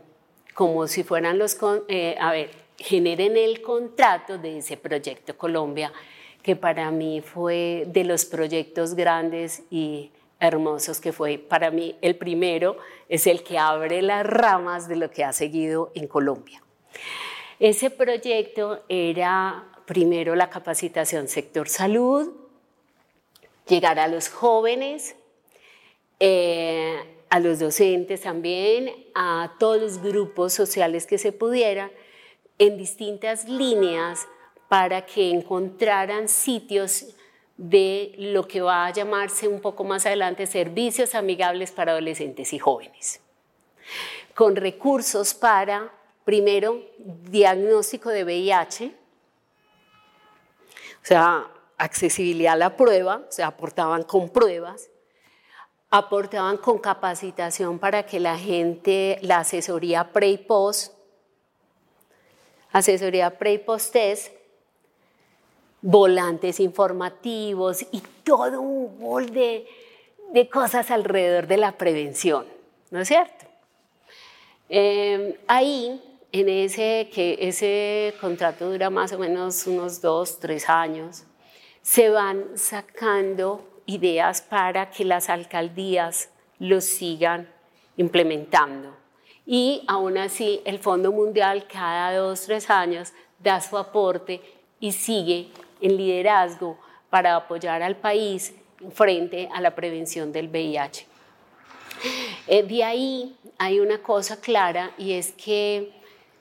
[0.53, 1.57] como si fueran los,
[1.88, 5.91] eh, a ver, generen el contrato de ese proyecto Colombia
[6.43, 12.16] que para mí fue de los proyectos grandes y hermosos que fue para mí el
[12.16, 12.78] primero,
[13.10, 16.64] es el que abre las ramas de lo que ha seguido en Colombia.
[17.60, 22.32] Ese proyecto era primero la capacitación sector salud,
[23.68, 25.16] llegar a los jóvenes,
[26.20, 26.98] eh,
[27.30, 31.92] a los docentes también, a todos los grupos sociales que se pudieran,
[32.58, 34.28] en distintas líneas
[34.68, 37.16] para que encontraran sitios
[37.60, 42.60] de lo que va a llamarse un poco más adelante servicios amigables para adolescentes y
[42.60, 43.20] jóvenes,
[44.34, 45.91] con recursos para,
[46.24, 48.95] primero, diagnóstico de VIH,
[51.03, 51.47] o sea,
[51.78, 54.89] accesibilidad a la prueba, o sea, aportaban con pruebas,
[55.89, 60.93] aportaban con capacitación para que la gente, la asesoría pre y post,
[62.72, 64.39] asesoría pre y post test,
[65.82, 69.68] volantes informativos y todo un bol de,
[70.52, 72.46] cosas alrededor de la prevención,
[72.92, 73.46] ¿no es cierto?
[74.68, 76.02] Em, ahí,
[76.32, 81.24] en ese, que ese contrato dura más o menos unos dos, tres años,
[81.82, 87.50] se van sacando ideas para que las alcaldías lo sigan
[87.98, 88.96] implementando.
[89.46, 94.42] Y aún así, el Fondo Mundial cada dos, tres años da su aporte
[94.80, 95.48] y sigue
[95.82, 96.78] en liderazgo
[97.10, 98.54] para apoyar al país
[98.94, 101.06] frente a la prevención del VIH.
[102.48, 105.92] Eh, de ahí hay una cosa clara y es que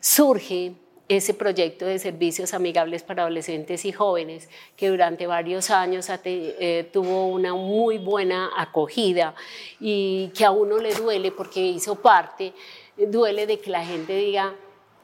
[0.00, 0.74] surge
[1.08, 7.28] ese proyecto de servicios amigables para adolescentes y jóvenes que durante varios años eh, tuvo
[7.28, 9.34] una muy buena acogida
[9.80, 12.52] y que a uno le duele porque hizo parte,
[12.96, 14.54] duele de que la gente diga,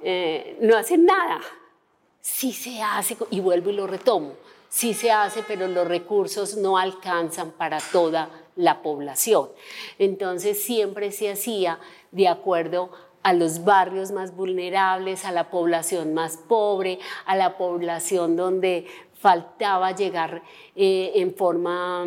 [0.02, 1.40] eh, no hacen nada,
[2.24, 4.32] sí se hace, y vuelvo y lo retomo,
[4.70, 9.50] sí se hace, pero los recursos no alcanzan para toda la población.
[9.98, 11.78] Entonces siempre se hacía
[12.12, 12.90] de acuerdo
[13.22, 19.92] a los barrios más vulnerables, a la población más pobre, a la población donde faltaba
[19.92, 20.42] llegar
[20.76, 22.06] eh, en forma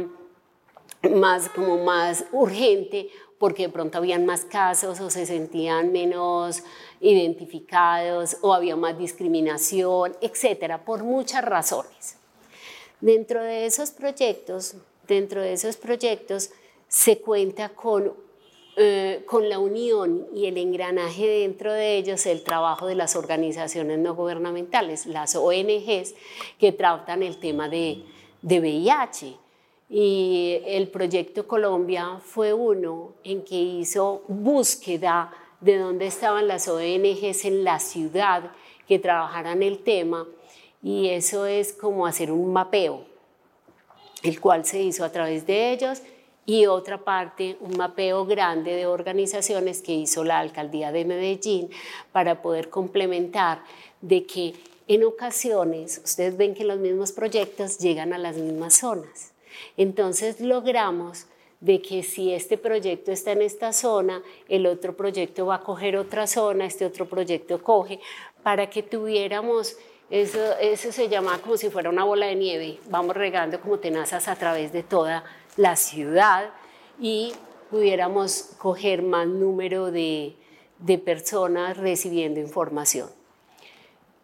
[1.11, 6.63] más, como más urgente, porque de pronto habían más casos o se sentían menos
[7.00, 12.18] identificados o había más discriminación, etcétera, por muchas razones.
[13.02, 14.76] Dentro de esos proyectos,
[15.08, 16.50] dentro de esos proyectos
[16.88, 18.14] se cuenta con,
[18.76, 24.00] eh, con la unión y el engranaje dentro de ellos el trabajo de las organizaciones
[24.00, 26.16] no gubernamentales, las ONGs
[26.60, 28.04] que tratan el tema de,
[28.41, 29.36] de VIH.
[29.89, 35.32] Y el proyecto Colombia fue uno en que hizo búsqueda
[35.62, 38.51] de dónde estaban las ONGs en la ciudad
[38.88, 40.28] que trabajaran el tema
[40.84, 43.05] y eso es como hacer un mapeo,
[44.24, 46.01] el cual se hizo a través de ellos
[46.45, 51.70] y otra parte, un mapeo grande de organizaciones que hizo la alcaldía de Medellín
[52.14, 53.64] para poder complementar
[54.01, 54.53] de que
[54.88, 59.34] en ocasiones ustedes ven que los mismos proyectos llegan a las mismas zonas.
[59.76, 61.26] Entonces logramos
[61.60, 65.97] de que si este proyecto está en esta zona, el otro proyecto va a coger
[65.97, 67.99] otra zona, este otro proyecto coge,
[68.43, 69.78] para que tuviéramos,
[70.10, 74.28] eso, eso se llama como si fuera una bola de nieve, vamos regando como tenazas
[74.28, 75.24] a través de toda
[75.55, 76.51] la ciudad
[76.99, 77.34] y
[77.72, 80.36] pudiéramos coger más número de,
[80.80, 83.10] de personas recibiendo información.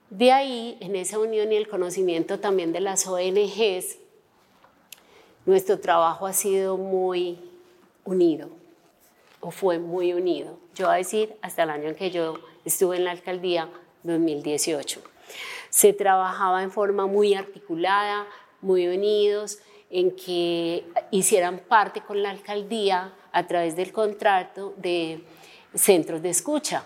[0.09, 3.97] De ahí, en esa unión y el conocimiento también de las ONGs,
[5.45, 7.39] nuestro trabajo ha sido muy
[8.05, 8.49] unido,
[9.39, 10.57] o fue muy unido.
[10.75, 13.69] Yo voy a decir, hasta el año en que yo estuve en la alcaldía,
[14.03, 15.01] 2018.
[15.69, 18.27] Se trabajaba en forma muy articulada,
[18.61, 25.23] muy unidos, en que hicieran parte con la alcaldía a través del contrato de
[25.73, 26.85] centros de escucha.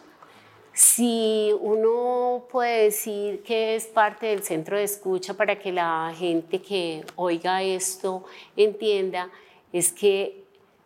[0.78, 6.62] Si uno puede decir que es parte del centro de escucha para que la gente
[6.62, 8.26] que oiga esto
[8.56, 9.32] entienda,
[9.74, 10.44] es que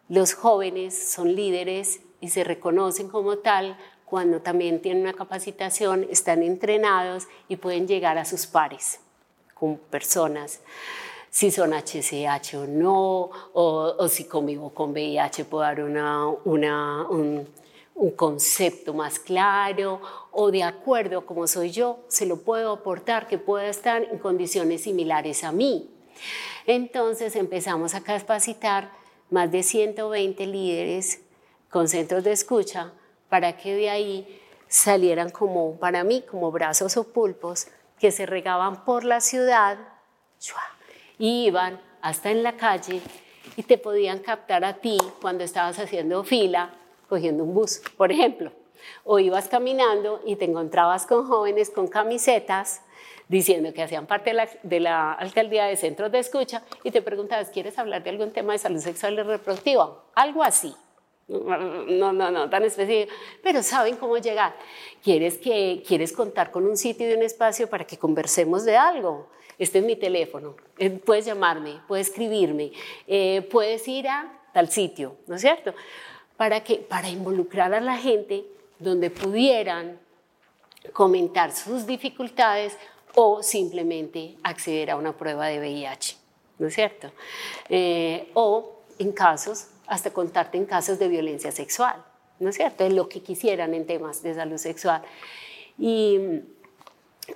[0.08, 6.42] los jóvenes son líderes y se reconocen como tal cuando también tienen una capacitación, están
[6.42, 9.02] entrenados y pueden llegar a sus pares
[9.56, 10.62] con personas.
[11.30, 17.46] Si son HCH o no, o, si convivo con VIH puedo dar una, una, un,
[17.96, 23.28] un concepto más claro o de acuerdo a como soy yo, se lo puedo aportar
[23.28, 25.90] que pueda estar en condiciones similares a mí.
[26.66, 28.92] Entonces empezamos a capacitar
[29.30, 31.22] más de 120 líderes
[31.70, 32.94] con centros de escucha
[33.30, 37.68] para que de ahí salieran como, para mí, como brazos o pulpos
[38.00, 39.78] que se regaban por la ciudad
[41.18, 43.02] y iban hasta en la calle
[43.56, 46.74] y te podían captar a ti cuando estabas haciendo fila
[47.12, 48.54] cogiendo un bus, por ejemplo.
[49.04, 52.82] O ibas caminando y te encontrabas con jóvenes con camisetas
[53.28, 54.34] diciendo que hacían parte
[54.64, 58.54] de la, alcaldía de centros de escucha y te preguntabas, ¿quieres hablar de algún tema
[58.54, 60.04] de salud sexual y reproductiva?
[60.16, 60.74] Algo así.
[61.28, 64.56] No, no, no, tan específico, pero saben cómo llegar.
[65.04, 69.28] ¿Quieres, que, ¿Quieres contar con un sitio y un espacio para que conversemos de algo?
[69.58, 72.72] Este es mi teléfono, eh, puedes llamarme, puedes escribirme,
[73.06, 75.74] eh, puedes ir a tal sitio, ¿no es cierto?
[76.38, 78.46] Para, que, para involucrar a la gente
[78.80, 80.00] donde pudieran
[80.94, 82.78] comentar sus dificultades
[83.16, 86.18] o simplemente acceder a una prueba de VIH,
[86.60, 87.12] ¿no es cierto?
[87.70, 92.04] Eh, o en casos, hasta contarte en casos de violencia sexual,
[92.40, 92.86] ¿no es cierto?
[92.86, 95.02] En lo que quisieran en temas de salud sexual.
[95.78, 96.20] Y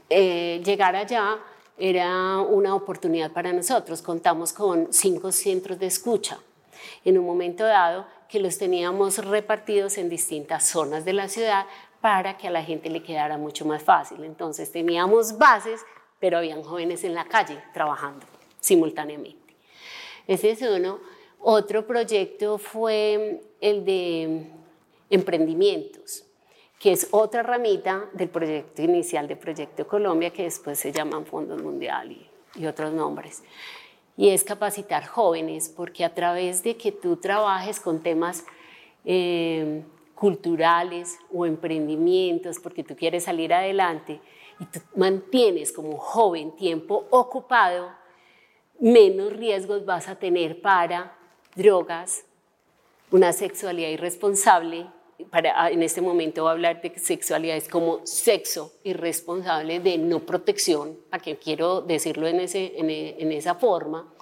[0.10, 1.38] eh, llegar allá
[1.78, 4.02] era una oportunidad para nosotros.
[4.02, 6.40] Contamos con cinco centros de escucha.
[7.04, 11.66] En un momento dado que los teníamos repartidos en distintas zonas de la ciudad
[12.02, 14.24] para que a la gente le quedara mucho más fácil.
[14.24, 15.82] Entonces teníamos bases,
[16.20, 18.26] pero habían jóvenes en la calle trabajando
[18.60, 19.56] simultáneamente.
[20.28, 21.00] Ese es uno.
[21.40, 24.48] Otro proyecto fue el de
[25.10, 26.26] emprendimientos,
[26.80, 31.62] que es otra ramita del proyecto inicial de Proyecto Colombia, que después se llaman Fondos
[31.62, 33.44] Mundial y, y otros nombres
[34.18, 38.46] y es capacitar jóvenes, porque a través de que tú trabajes con temas
[39.04, 39.84] eh,
[40.16, 44.22] culturales o emprendimientos, porque tú quieres salir adelante
[44.60, 47.90] y tú mantienes como joven tiempo ocupado,
[48.80, 51.18] menos riesgos vas a tener para
[51.56, 52.26] drogas,
[53.12, 54.88] una sexualidad irresponsable
[55.30, 61.20] para, ah, en este momento hablar de sexualidades como sexo irresponsable de no protección, a
[61.20, 64.14] que quiero decirlo en, ese, en, esa forma,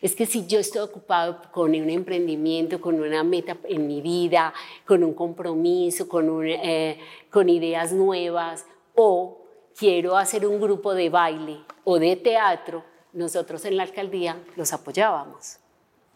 [0.00, 4.54] es que si yo estoy ocupado con un emprendimiento, con una meta en mi vida,
[4.86, 6.98] con un compromiso, con, eh,
[7.30, 8.64] con ideas nuevas,
[8.94, 9.44] o
[9.76, 15.58] quiero hacer un grupo de baile o de teatro, nosotros en la alcaldía los apoyábamos,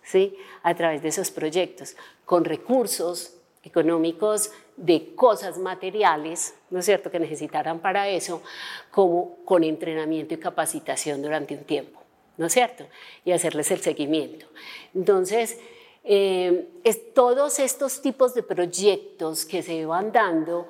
[0.02, 0.36] ¿sí?
[0.62, 7.20] A través de esos proyectos, con recursos económicos de cosas materiales, ¿no es cierto?, que
[7.20, 8.42] necesitaran para eso,
[8.90, 12.00] como con entrenamiento y capacitación durante un tiempo,
[12.36, 12.86] ¿no es cierto?
[13.24, 14.46] Y hacerles el seguimiento.
[14.94, 15.58] Entonces,
[16.02, 16.68] eh,
[17.14, 20.68] todos estos tipos de proyectos que se van dando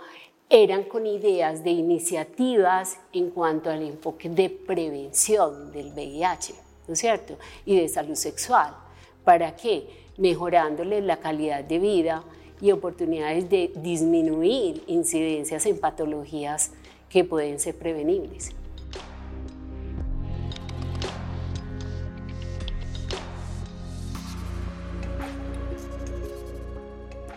[0.49, 6.55] eran con ideas de iniciativas en cuanto al enfoque de prevención del VIH,
[6.87, 7.37] ¿no es cierto?
[7.65, 8.77] Y de salud sexual.
[9.25, 9.89] ¿Para qué?
[10.19, 12.23] Mejorándole la calidad de vida,
[12.61, 16.73] y oportunidades de disminuir incidencias en patologías
[17.09, 18.51] que pueden ser prevenibles.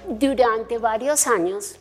[0.07, 1.79] Durante varios años,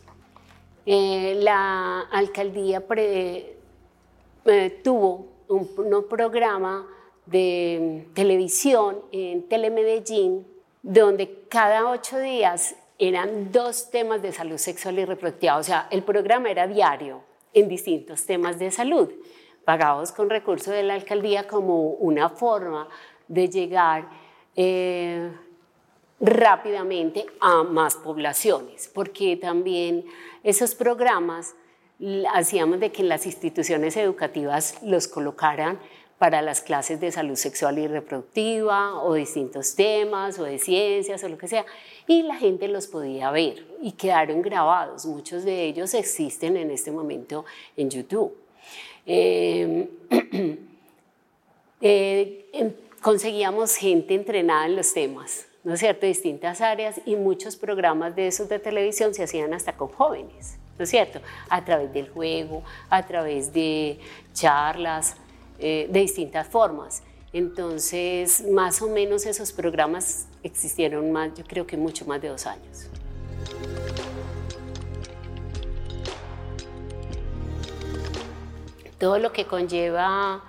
[0.85, 6.85] eh, la alcaldía eh, tuvo un, un, programa
[7.25, 10.45] de televisión en Telemedellín,
[10.83, 15.57] donde cada ocho días eran dos temas de salud sexual y reproductiva.
[15.57, 17.21] O sea, el programa era diario
[17.53, 19.09] en distintos temas de salud,
[19.65, 22.87] pagados con recursos de la alcaldía como una forma
[23.27, 24.09] de llegar
[24.55, 25.31] eh,
[26.19, 30.05] rápidamente a más poblaciones, porque también
[30.43, 31.55] esos programas
[32.33, 35.79] hacíamos de que las instituciones educativas los colocaran
[36.17, 41.29] para las clases de salud sexual y reproductiva o distintos temas o de ciencias o
[41.29, 41.65] lo que sea.
[42.07, 45.05] Y la gente los podía ver y quedaron grabados.
[45.05, 47.45] Muchos de ellos existen en este momento
[47.75, 48.35] en YouTube.
[49.05, 49.87] Em,
[51.81, 57.55] eh, em, conseguíamos gente entrenada en los temas, ¿no es cierto?, distintas áreas y muchos
[57.55, 61.93] programas de esos de televisión se hacían hasta con jóvenes, ¿no es cierto?, a través
[61.93, 63.99] del juego, a través de
[64.33, 65.15] charlas,
[65.59, 67.03] eh, de distintas formas.
[67.33, 72.45] Entonces, más o menos esos programas existieron más, yo creo que mucho más de dos
[72.45, 72.89] años.
[78.97, 80.43] Todo lo que conlleva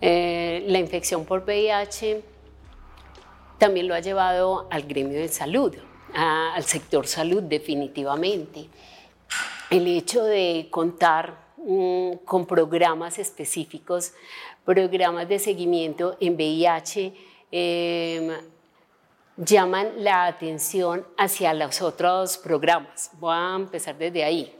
[0.00, 2.22] eh, la infección por VIH
[3.58, 5.72] también lo ha llevado al gremio de salud,
[6.12, 8.66] al sector salud definitivamente.
[9.70, 14.14] El hecho de contar Mm, con programas específicos,
[14.64, 17.14] programas de seguimiento en VIH,
[17.52, 18.30] em,
[19.36, 23.12] llaman la atención hacia los otros programas.
[23.20, 24.52] Voy a empezar desde ahí.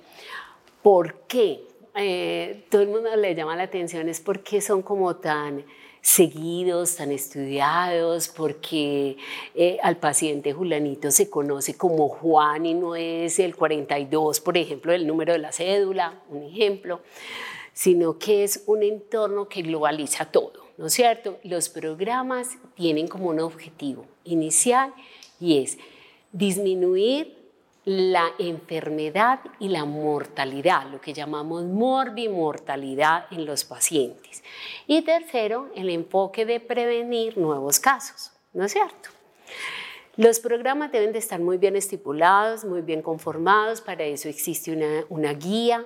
[0.81, 1.67] ¿Por qué?
[1.97, 5.65] Eh, todo el mundo le llama la atención es porque son como tan
[6.03, 9.17] seguidos, tan estudiados, porque
[9.55, 14.93] eh, al paciente Julanito se conoce como Juan y no es el 42, por ejemplo,
[14.93, 17.01] el número de la cédula, un ejemplo,
[17.73, 21.39] sino que es un entorno que globaliza todo, ¿no es cierto?
[21.45, 24.93] Los programas tienen como un objetivo inicial
[25.41, 25.79] y es
[26.33, 27.42] disminuir
[27.85, 34.45] la enfermedad y la mortalidad, lo que llamamos morbimortalidad en los pacientes.
[34.87, 39.11] Y tercero, el enfoque de prevenir nuevos casos, ¿no es cierto?
[40.17, 44.71] Los programas deben de estar muy bien estipulados, muy bien conformados, para eso existe
[45.09, 45.85] una, guía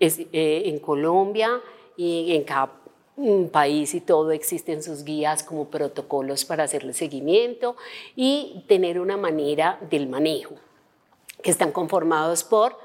[0.00, 1.60] eh, en Colombia
[1.96, 2.72] y en cada
[3.16, 7.76] mm, país y todo existen sus guías como protocolos para hacerle seguimiento
[8.14, 10.56] y tener una manera del manejo
[11.44, 12.76] que están conformados por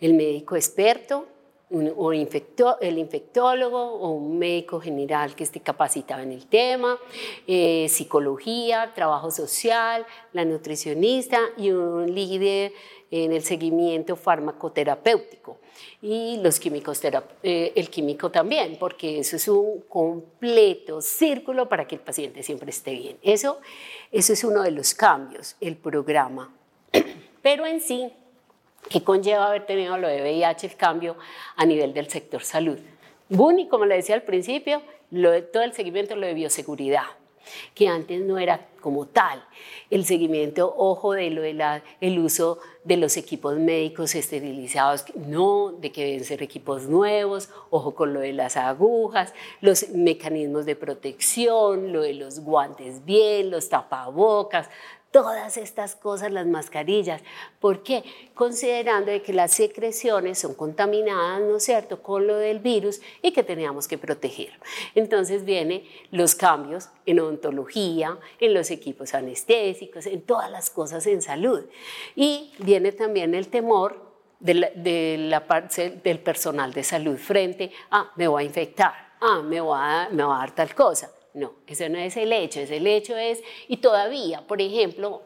[0.00, 1.26] el médico experto,
[1.72, 6.98] o el infectólogo o un médico general que esté capacitado en el tema,
[7.46, 12.72] eh, psicología, trabajo social, la nutricionista y un líder
[13.12, 15.58] en el seguimiento farmacoterapéutico
[16.02, 17.00] y los químicos
[17.42, 22.70] eh, el químico también, porque eso es un completo círculo para que el paciente siempre
[22.70, 23.16] esté bien.
[23.22, 23.60] Eso,
[24.10, 26.52] eso es uno de los cambios, el programa
[27.42, 28.12] pero en sí,
[28.88, 31.16] ¿qué conlleva haber tenido lo de VIH, el cambio
[31.56, 32.78] a nivel del sector salud?
[33.28, 34.82] Buni, como le decía al principio,
[35.52, 37.04] todo el seguimiento lo de bioseguridad,
[37.74, 39.44] que antes no era como tal.
[39.90, 45.92] El seguimiento, ojo, de lo de el uso de los equipos médicos esterilizados, no, de
[45.92, 51.92] que deben ser equipos nuevos, ojo con lo de las agujas, los mecanismos de protección,
[51.92, 54.70] lo de los guantes bien, los tapabocas,
[55.10, 57.22] todas estas cosas, las mascarillas.
[57.58, 58.04] ¿Por qué?
[58.34, 63.42] Considerando que las secreciones son contaminadas, ¿no es cierto?, con lo del virus y que
[63.42, 64.52] teníamos que proteger.
[64.94, 71.22] Entonces vienen los cambios en odontología, en los equipos anestésicos, en todas las cosas en
[71.22, 71.64] salud.
[72.14, 78.26] Y viene también el temor de la, parte del personal de salud frente a, me
[78.26, 79.78] voy a infectar, ah, me voy
[80.12, 81.10] me va a dar tal cosa.
[81.32, 85.22] No, ese no es el hecho, ese el hecho es, y todavía, por ejemplo,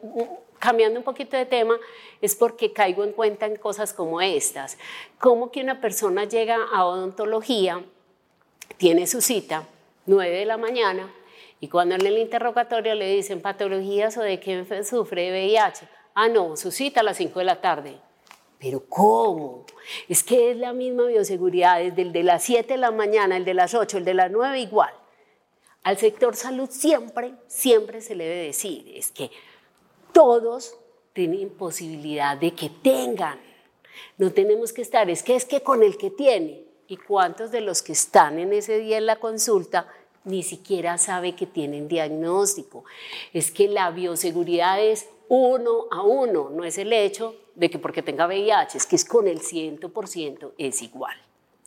[0.59, 1.77] cambiando un poquito de tema,
[2.21, 4.77] es porque caigo en cuenta en cosas como estas,
[5.19, 7.83] como que una persona llega a odontología,
[8.77, 9.67] tiene su cita,
[10.05, 11.11] 9 de la mañana,
[11.59, 16.27] y cuando en el interrogatorio le dicen patologías o de qué sufre de VIH, ah,
[16.27, 17.97] no, su cita a las 5 de la tarde.
[18.59, 19.65] Pero ¿cómo?
[20.07, 23.45] Es que es la misma bioseguridad, desde el de las 7 de la mañana, el
[23.45, 24.93] de las 8, el de las 9 igual.
[25.85, 29.29] Al sector salud siempre, siempre se le debe decir, es que
[30.11, 30.75] todos
[31.13, 33.39] tienen posibilidad de que tengan.
[34.17, 36.63] No tenemos que estar, es que es que con el que tiene.
[36.87, 39.87] ¿Y cuántos de los que están en ese día en la consulta
[40.23, 42.83] ni siquiera sabe que tienen diagnóstico?
[43.31, 48.01] Es que la bioseguridad es uno a uno, no es el hecho de que porque
[48.01, 51.15] tenga VIH, es que es con el 100% es igual.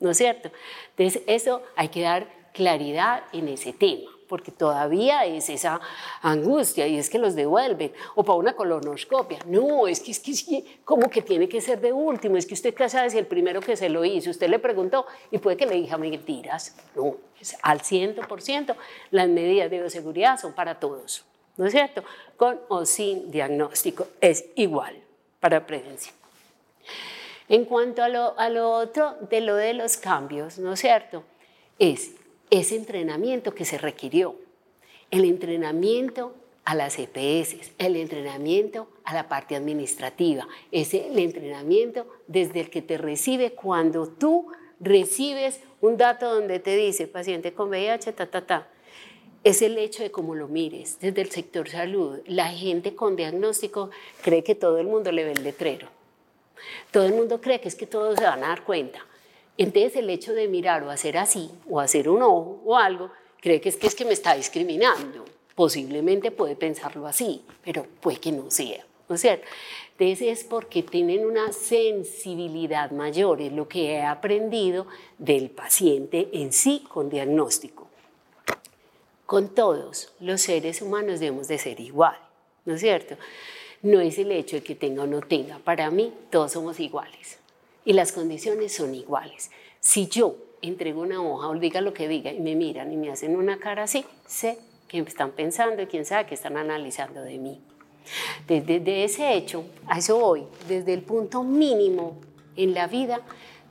[0.00, 0.50] ¿No es cierto?
[0.96, 5.80] Entonces, eso hay que dar claridad en ese tema, porque todavía es esa
[6.22, 9.38] angustia y es que los devuelven, o para una colonoscopia.
[9.46, 12.74] No, es que, es que, como que tiene que ser de último, es que usted
[12.74, 15.66] qué sabe si el primero que se lo hizo, usted le preguntó y puede que
[15.66, 16.74] le diga mentiras.
[16.96, 18.74] No, es al 100%
[19.12, 21.24] las medidas de bioseguridad son para todos,
[21.56, 22.02] ¿no es cierto?
[22.36, 24.96] Con o sin diagnóstico, es igual
[25.38, 26.16] para prevención.
[27.48, 31.22] En cuanto a lo, a lo otro, de lo de los cambios, ¿no es cierto?
[31.78, 32.17] Es
[32.50, 34.36] ese entrenamiento que se requirió,
[35.10, 36.34] el entrenamiento
[36.64, 42.82] a las EPS, el entrenamiento a la parte administrativa, es el entrenamiento desde el que
[42.82, 48.46] te recibe cuando tú recibes un dato donde te dice paciente con VIH, ta, ta,
[48.46, 48.68] ta.
[49.44, 52.18] Es el hecho de cómo lo mires desde el sector salud.
[52.26, 53.90] La gente con diagnóstico
[54.22, 55.88] cree que todo el mundo le ve el letrero.
[56.90, 59.06] Todo el mundo cree que es que todos se van a dar cuenta.
[59.58, 63.10] Entonces el hecho de mirar o hacer así, o hacer un ojo o algo,
[63.42, 65.24] cree que es que, es que me está discriminando
[65.58, 68.86] posiblemente puede pensarlo así, pero puede que no sea.
[69.08, 69.44] ¿no es cierto?
[69.98, 74.86] Entonces es porque tienen una sensibilidad mayor, es lo que he aprendido
[75.18, 77.88] del paciente en sí con diagnóstico.
[79.26, 82.16] Con todos los seres humanos debemos de ser igual,
[82.64, 83.16] ¿no es cierto?
[83.82, 87.40] No es el hecho de que tenga o no tenga, para mí todos somos iguales
[87.84, 89.50] y las condiciones son iguales.
[89.80, 93.10] Si yo entrego una hoja o diga lo que diga y me miran y me
[93.10, 97.38] hacen una cara así, sé que están pensando y quién sabe que están analizando de
[97.38, 97.60] mí.
[98.46, 102.16] Desde, ese hecho, a eso voy, desde el punto mínimo
[102.56, 103.20] en la vida,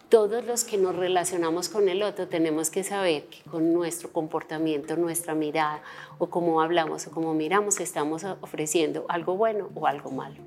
[0.10, 4.96] todos los que nos relacionamos con el otro tenemos que saber que con nuestro comportamiento,
[4.96, 5.82] nuestra mirada
[6.18, 10.47] o cómo hablamos o cómo miramos estamos ofreciendo algo bueno o algo malo.